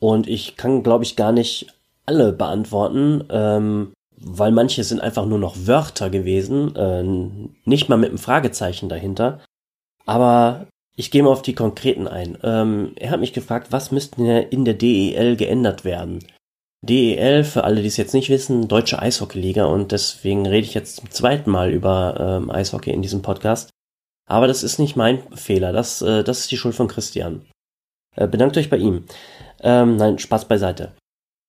Und 0.01 0.29
ich 0.29 0.57
kann, 0.57 0.83
glaube 0.83 1.05
ich, 1.05 1.17
gar 1.17 1.33
nicht 1.33 1.75
alle 2.07 2.33
beantworten, 2.33 3.25
ähm, 3.31 3.93
weil 4.17 4.53
manche 4.53 4.85
sind 4.85 5.01
einfach 5.01 5.27
nur 5.27 5.39
noch 5.39 5.67
Wörter 5.67 6.11
gewesen, 6.11 6.75
äh, 6.77 7.03
nicht 7.69 7.89
mal 7.89 7.97
mit 7.97 8.11
einem 8.11 8.19
Fragezeichen 8.19 8.89
dahinter. 8.89 9.41
Aber 10.07 10.67
ich 10.97 11.11
gehe 11.11 11.23
mal 11.23 11.31
auf 11.31 11.43
die 11.43 11.55
konkreten 11.55 12.07
ein. 12.07 12.39
Ähm, 12.43 12.93
er 12.97 13.11
hat 13.11 13.21
mich 13.21 13.33
gefragt, 13.33 13.69
was 13.71 13.91
müsste 13.91 14.23
in 14.51 14.65
der 14.65 14.75
DEL 14.75 15.37
geändert 15.37 15.85
werden? 15.85 16.21
DEL, 16.85 17.45
für 17.45 17.65
alle, 17.65 17.81
die 17.81 17.89
es 17.89 17.97
jetzt 17.97 18.15
nicht 18.15 18.29
wissen, 18.29 18.67
Deutsche 18.67 19.01
Eishockeyliga 19.01 19.65
und 19.67 19.93
deswegen 19.93 20.47
rede 20.47 20.67
ich 20.67 20.75
jetzt 20.75 20.97
zum 20.97 21.11
zweiten 21.11 21.51
Mal 21.51 21.71
über 21.71 22.17
ähm, 22.19 22.51
Eishockey 22.51 22.91
in 22.91 23.03
diesem 23.03 23.23
Podcast. 23.23 23.71
Aber 24.29 24.49
das 24.49 24.63
ist 24.63 24.79
nicht 24.79 24.97
mein 24.97 25.23
Fehler, 25.37 25.73
das, 25.73 26.03
äh, 26.03 26.25
das 26.25 26.41
ist 26.41 26.51
die 26.51 26.57
Schuld 26.57 26.75
von 26.75 26.89
Christian. 26.89 27.47
Äh, 28.17 28.27
bedankt 28.27 28.57
euch 28.57 28.69
bei 28.69 28.79
ihm. 28.79 29.05
Ähm, 29.61 29.97
nein, 29.97 30.19
Spaß 30.19 30.49
beiseite. 30.49 30.93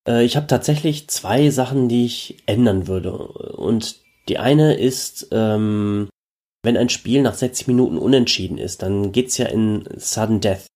Äh, 0.08 0.24
ich 0.24 0.36
habe 0.36 0.48
tatsächlich 0.48 1.10
zwei 1.10 1.50
Sachen, 1.50 1.90
die 1.90 2.06
ich 2.06 2.44
ändern 2.46 2.88
würde. 2.88 3.14
Und 3.18 3.98
die 4.30 4.38
eine 4.38 4.76
ist, 4.76 5.28
ähm, 5.32 6.10
wenn 6.64 6.78
ein 6.78 6.90
Spiel 6.90 7.22
nach 7.22 7.34
60 7.34 7.68
Minuten 7.68 7.98
unentschieden 7.98 8.58
ist, 8.58 8.82
dann 8.82 9.12
geht's 9.12 9.38
ja 9.38 9.48
in 9.48 9.88
Sudden 9.98 10.40
Death. 10.40 10.68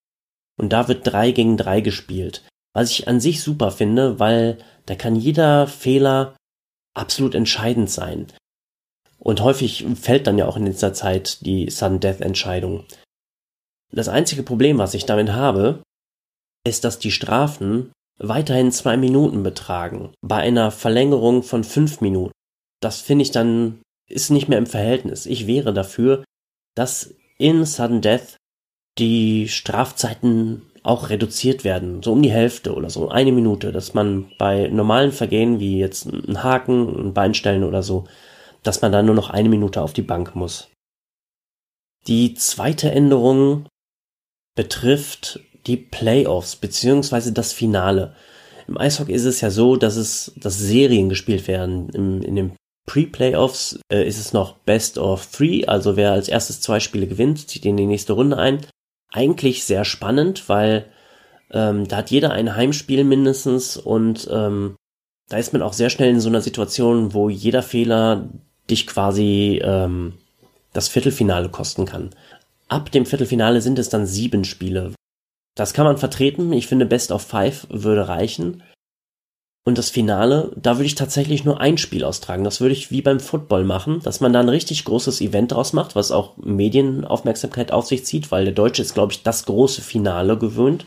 Und 0.60 0.74
da 0.74 0.88
wird 0.88 1.06
3 1.06 1.32
gegen 1.32 1.58
3 1.58 1.82
gespielt. 1.82 2.44
Was 2.78 2.92
ich 2.92 3.08
an 3.08 3.20
sich 3.20 3.42
super 3.42 3.72
finde, 3.72 4.20
weil 4.20 4.60
da 4.86 4.94
kann 4.94 5.16
jeder 5.16 5.66
Fehler 5.66 6.36
absolut 6.94 7.34
entscheidend 7.34 7.90
sein. 7.90 8.28
Und 9.18 9.42
häufig 9.42 9.84
fällt 10.00 10.28
dann 10.28 10.38
ja 10.38 10.46
auch 10.48 10.58
in 10.58 10.66
dieser 10.66 10.94
Zeit 10.94 11.44
die 11.44 11.72
Sudden 11.72 12.02
Death 12.02 12.22
Entscheidung. 12.22 12.86
Das 13.92 14.10
einzige 14.10 14.44
Problem, 14.44 14.78
was 14.78 14.94
ich 14.94 15.08
damit 15.08 15.32
habe, 15.32 15.82
ist, 16.68 16.84
dass 16.84 17.00
die 17.00 17.10
Strafen 17.10 17.92
weiterhin 18.20 18.72
zwei 18.72 18.96
Minuten 18.96 19.42
betragen. 19.42 20.14
Bei 20.22 20.36
einer 20.36 20.70
Verlängerung 20.70 21.42
von 21.42 21.64
fünf 21.64 22.00
Minuten. 22.00 22.32
Das 22.80 23.02
finde 23.02 23.24
ich 23.24 23.32
dann 23.32 23.82
ist 24.08 24.30
nicht 24.30 24.50
mehr 24.50 24.60
im 24.60 24.68
Verhältnis. 24.68 25.26
Ich 25.26 25.48
wäre 25.48 25.74
dafür, 25.74 26.24
dass 26.76 27.16
in 27.40 27.66
Sudden 27.66 28.04
Death 28.04 28.38
die 29.00 29.50
Strafzeiten 29.50 30.62
auch 30.88 31.10
reduziert 31.10 31.64
werden, 31.64 32.02
so 32.02 32.14
um 32.14 32.22
die 32.22 32.32
Hälfte 32.32 32.74
oder 32.74 32.90
so, 32.90 33.10
eine 33.10 33.32
Minute, 33.32 33.72
dass 33.72 33.94
man 33.94 34.32
bei 34.38 34.68
normalen 34.68 35.12
Vergehen 35.12 35.60
wie 35.60 35.80
jetzt 35.80 36.06
ein 36.06 36.44
Haken, 36.44 37.08
ein 37.08 37.14
Beinstellen 37.14 37.64
oder 37.64 37.84
so, 37.84 38.06
dass 38.64 38.82
man 38.82 38.92
da 38.92 39.04
nur 39.04 39.16
noch 39.16 39.30
eine 39.30 39.50
Minute 39.50 39.82
auf 39.82 39.94
die 39.94 40.02
Bank 40.02 40.36
muss. 40.36 40.70
Die 42.08 42.34
zweite 42.36 42.92
Änderung 42.92 43.68
betrifft 44.56 45.42
die 45.68 45.78
Playoffs 45.78 46.56
beziehungsweise 46.56 47.34
das 47.34 47.52
Finale. 47.52 48.16
Im 48.68 48.78
Eishockey 48.78 49.14
ist 49.14 49.26
es 49.26 49.42
ja 49.42 49.52
so, 49.52 49.76
dass 49.76 49.98
es, 49.98 50.34
dass 50.38 50.58
Serien 50.58 51.10
gespielt 51.10 51.48
werden. 51.48 51.90
Im, 51.90 52.22
in 52.22 52.36
den 52.36 52.56
Pre-Playoffs 52.86 53.80
äh, 53.92 54.08
ist 54.08 54.20
es 54.20 54.32
noch 54.32 54.54
Best 54.60 54.98
of 54.98 55.28
Three, 55.28 55.66
also 55.66 55.98
wer 55.98 56.14
als 56.14 56.30
erstes 56.30 56.62
zwei 56.62 56.80
Spiele 56.80 57.08
gewinnt, 57.08 57.50
zieht 57.50 57.66
in 57.66 57.76
die 57.76 57.86
nächste 57.86 58.14
Runde 58.14 58.38
ein. 58.38 58.66
Eigentlich 59.12 59.64
sehr 59.64 59.86
spannend, 59.86 60.50
weil 60.50 60.86
ähm, 61.52 61.88
da 61.88 61.98
hat 61.98 62.12
jeder 62.12 62.32
ein 62.32 62.56
Heimspiel 62.56 63.04
mindestens 63.04 63.78
und 63.78 64.28
ähm, 64.32 64.76
da 65.30 65.38
ist 65.38 65.54
man 65.54 65.62
auch 65.62 65.74
sehr 65.74 65.90
schnell 65.90 66.10
in 66.10 66.20
so 66.20 66.30
einer 66.30 66.42
Situation, 66.42 67.14
wo 67.14 67.30
jeder 67.30 67.64
Fehler 67.64 68.30
dich 68.70 68.88
quasi 68.88 69.62
ähm, 69.64 70.14
das 70.74 70.88
Viertelfinale 70.88 71.50
kosten 71.50 71.86
kann. 71.86 72.12
Ab 72.68 72.92
dem 72.92 73.06
Viertelfinale 73.06 73.62
sind 73.62 73.80
es 73.80 73.90
dann 73.90 74.06
sieben 74.06 74.44
Spiele. 74.44 74.94
Das 75.56 75.74
kann 75.74 75.86
man 75.86 75.98
vertreten. 75.98 76.54
Ich 76.54 76.68
finde, 76.68 76.86
Best 76.86 77.12
of 77.12 77.24
Five 77.24 77.68
würde 77.70 78.08
reichen. 78.08 78.62
Und 79.68 79.78
das 79.78 79.90
Finale, 79.90 80.50
da 80.56 80.78
würde 80.78 80.86
ich 80.86 80.96
tatsächlich 80.96 81.44
nur 81.44 81.60
ein 81.60 81.78
Spiel 81.78 82.06
austragen. 82.06 82.46
Das 82.46 82.62
würde 82.62 82.72
ich 82.72 82.90
wie 82.90 83.02
beim 83.02 83.20
Football 83.20 83.66
machen, 83.66 84.00
dass 84.02 84.22
man 84.22 84.32
da 84.32 84.40
ein 84.40 84.48
richtig 84.48 84.86
großes 84.86 85.20
Event 85.20 85.52
draus 85.52 85.74
macht, 85.74 85.94
was 85.94 86.14
auch 86.14 86.38
Medienaufmerksamkeit 86.38 87.74
auf 87.74 87.86
sich 87.86 88.06
zieht, 88.06 88.32
weil 88.32 88.46
der 88.46 88.54
Deutsche 88.54 88.82
ist, 88.82 88.94
glaube 88.94 89.12
ich, 89.12 89.24
das 89.24 89.44
große 89.44 89.82
Finale 89.82 90.38
gewöhnt. 90.38 90.86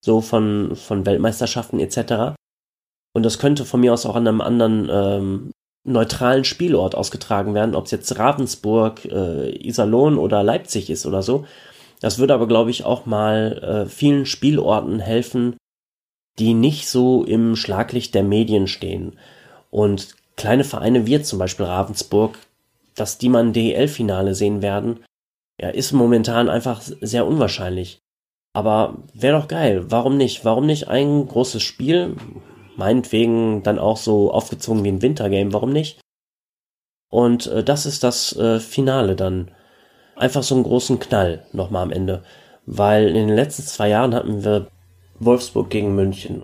So 0.00 0.20
von, 0.20 0.76
von 0.76 1.04
Weltmeisterschaften 1.04 1.80
etc. 1.80 2.36
Und 3.14 3.24
das 3.24 3.40
könnte 3.40 3.64
von 3.64 3.80
mir 3.80 3.92
aus 3.92 4.06
auch 4.06 4.14
an 4.14 4.28
einem 4.28 4.42
anderen 4.42 4.88
ähm, 4.92 5.50
neutralen 5.84 6.44
Spielort 6.44 6.94
ausgetragen 6.94 7.52
werden, 7.52 7.74
ob 7.74 7.86
es 7.86 7.90
jetzt 7.90 8.16
Ravensburg, 8.16 9.06
äh, 9.06 9.50
Iserlohn 9.66 10.18
oder 10.18 10.44
Leipzig 10.44 10.88
ist 10.88 11.04
oder 11.04 11.22
so. 11.22 11.46
Das 12.00 12.20
würde 12.20 12.34
aber, 12.34 12.46
glaube 12.46 12.70
ich, 12.70 12.84
auch 12.84 13.06
mal 13.06 13.86
äh, 13.86 13.90
vielen 13.90 14.24
Spielorten 14.24 15.00
helfen, 15.00 15.56
die 16.38 16.54
nicht 16.54 16.88
so 16.88 17.24
im 17.24 17.56
Schlaglicht 17.56 18.14
der 18.14 18.24
Medien 18.24 18.66
stehen. 18.66 19.18
Und 19.70 20.16
kleine 20.36 20.64
Vereine 20.64 21.06
wie 21.06 21.20
zum 21.22 21.38
Beispiel 21.38 21.66
Ravensburg, 21.66 22.38
dass 22.94 23.18
die 23.18 23.28
mal 23.28 23.44
ein 23.44 23.52
DEL-Finale 23.52 24.34
sehen 24.34 24.62
werden, 24.62 25.04
ja, 25.60 25.68
ist 25.68 25.92
momentan 25.92 26.48
einfach 26.48 26.80
sehr 26.82 27.26
unwahrscheinlich. 27.26 27.98
Aber 28.52 28.98
wäre 29.14 29.40
doch 29.40 29.48
geil. 29.48 29.84
Warum 29.88 30.16
nicht? 30.16 30.44
Warum 30.44 30.66
nicht 30.66 30.88
ein 30.88 31.26
großes 31.26 31.62
Spiel? 31.62 32.16
meinetwegen 32.76 33.62
dann 33.62 33.78
auch 33.78 33.96
so 33.96 34.32
aufgezogen 34.32 34.84
wie 34.84 34.88
ein 34.88 35.02
Wintergame, 35.02 35.52
warum 35.52 35.72
nicht? 35.72 36.00
Und 37.10 37.46
äh, 37.46 37.62
das 37.62 37.86
ist 37.86 38.02
das 38.02 38.34
äh, 38.36 38.60
Finale 38.60 39.16
dann. 39.16 39.50
Einfach 40.16 40.42
so 40.42 40.54
einen 40.54 40.64
großen 40.64 40.98
Knall 40.98 41.46
nochmal 41.52 41.82
am 41.82 41.90
Ende. 41.90 42.22
Weil 42.66 43.08
in 43.08 43.28
den 43.28 43.36
letzten 43.36 43.62
zwei 43.62 43.88
Jahren 43.88 44.14
hatten 44.14 44.44
wir 44.44 44.68
Wolfsburg 45.18 45.70
gegen 45.70 45.94
München. 45.94 46.42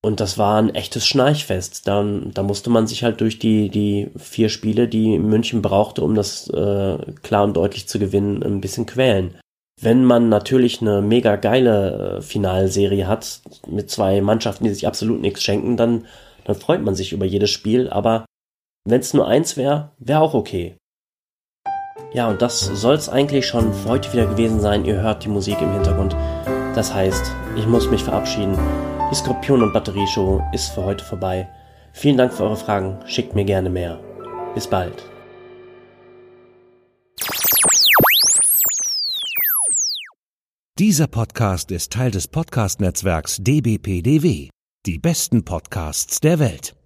Und 0.00 0.20
das 0.20 0.38
war 0.38 0.60
ein 0.60 0.74
echtes 0.74 1.06
Schnarchfest. 1.06 1.88
Da, 1.88 2.04
da 2.04 2.42
musste 2.42 2.70
man 2.70 2.86
sich 2.86 3.02
halt 3.02 3.20
durch 3.20 3.38
die, 3.38 3.68
die 3.68 4.10
vier 4.16 4.48
Spiele, 4.48 4.86
die 4.86 5.18
München 5.18 5.60
brauchte, 5.60 6.02
um 6.04 6.14
das 6.14 6.48
äh, 6.50 6.98
klar 7.22 7.44
und 7.44 7.56
deutlich 7.56 7.88
zu 7.88 7.98
gewinnen, 7.98 8.42
ein 8.42 8.60
bisschen 8.60 8.86
quälen. 8.86 9.36
Wenn 9.80 10.04
man 10.04 10.28
natürlich 10.28 10.80
eine 10.80 11.02
mega 11.02 11.36
geile 11.36 12.18
äh, 12.18 12.22
Finalserie 12.22 13.06
hat, 13.06 13.42
mit 13.66 13.90
zwei 13.90 14.20
Mannschaften, 14.20 14.64
die 14.64 14.70
sich 14.70 14.86
absolut 14.86 15.20
nichts 15.20 15.42
schenken, 15.42 15.76
dann, 15.76 16.06
dann 16.44 16.56
freut 16.56 16.82
man 16.82 16.94
sich 16.94 17.12
über 17.12 17.26
jedes 17.26 17.50
Spiel, 17.50 17.88
aber 17.88 18.24
wenn 18.84 19.00
es 19.00 19.14
nur 19.14 19.26
eins 19.26 19.56
wäre, 19.56 19.90
wäre 19.98 20.20
auch 20.20 20.34
okay. 20.34 20.76
Ja, 22.14 22.28
und 22.28 22.40
das 22.40 22.60
soll 22.60 22.94
es 22.94 23.08
eigentlich 23.08 23.46
schon 23.46 23.74
für 23.74 23.90
heute 23.90 24.12
wieder 24.12 24.26
gewesen 24.26 24.60
sein. 24.60 24.84
Ihr 24.84 25.02
hört 25.02 25.24
die 25.24 25.28
Musik 25.28 25.60
im 25.60 25.72
Hintergrund. 25.72 26.16
Das 26.78 26.94
heißt, 26.94 27.34
ich 27.56 27.66
muss 27.66 27.90
mich 27.90 28.04
verabschieden. 28.04 28.56
Die 29.10 29.14
Skorpion- 29.16 29.64
und 29.64 29.72
Batterieshow 29.72 30.40
ist 30.52 30.68
für 30.68 30.84
heute 30.84 31.04
vorbei. 31.04 31.48
Vielen 31.92 32.16
Dank 32.16 32.32
für 32.32 32.44
eure 32.44 32.56
Fragen. 32.56 33.00
Schickt 33.04 33.34
mir 33.34 33.44
gerne 33.44 33.68
mehr. 33.68 33.98
Bis 34.54 34.68
bald. 34.68 35.02
Dieser 40.78 41.08
Podcast 41.08 41.72
ist 41.72 41.92
Teil 41.92 42.12
des 42.12 42.28
Podcast-Netzwerks 42.28 43.38
dbpdw. 43.40 44.50
Die 44.86 44.98
besten 44.98 45.44
Podcasts 45.44 46.20
der 46.20 46.38
Welt. 46.38 46.77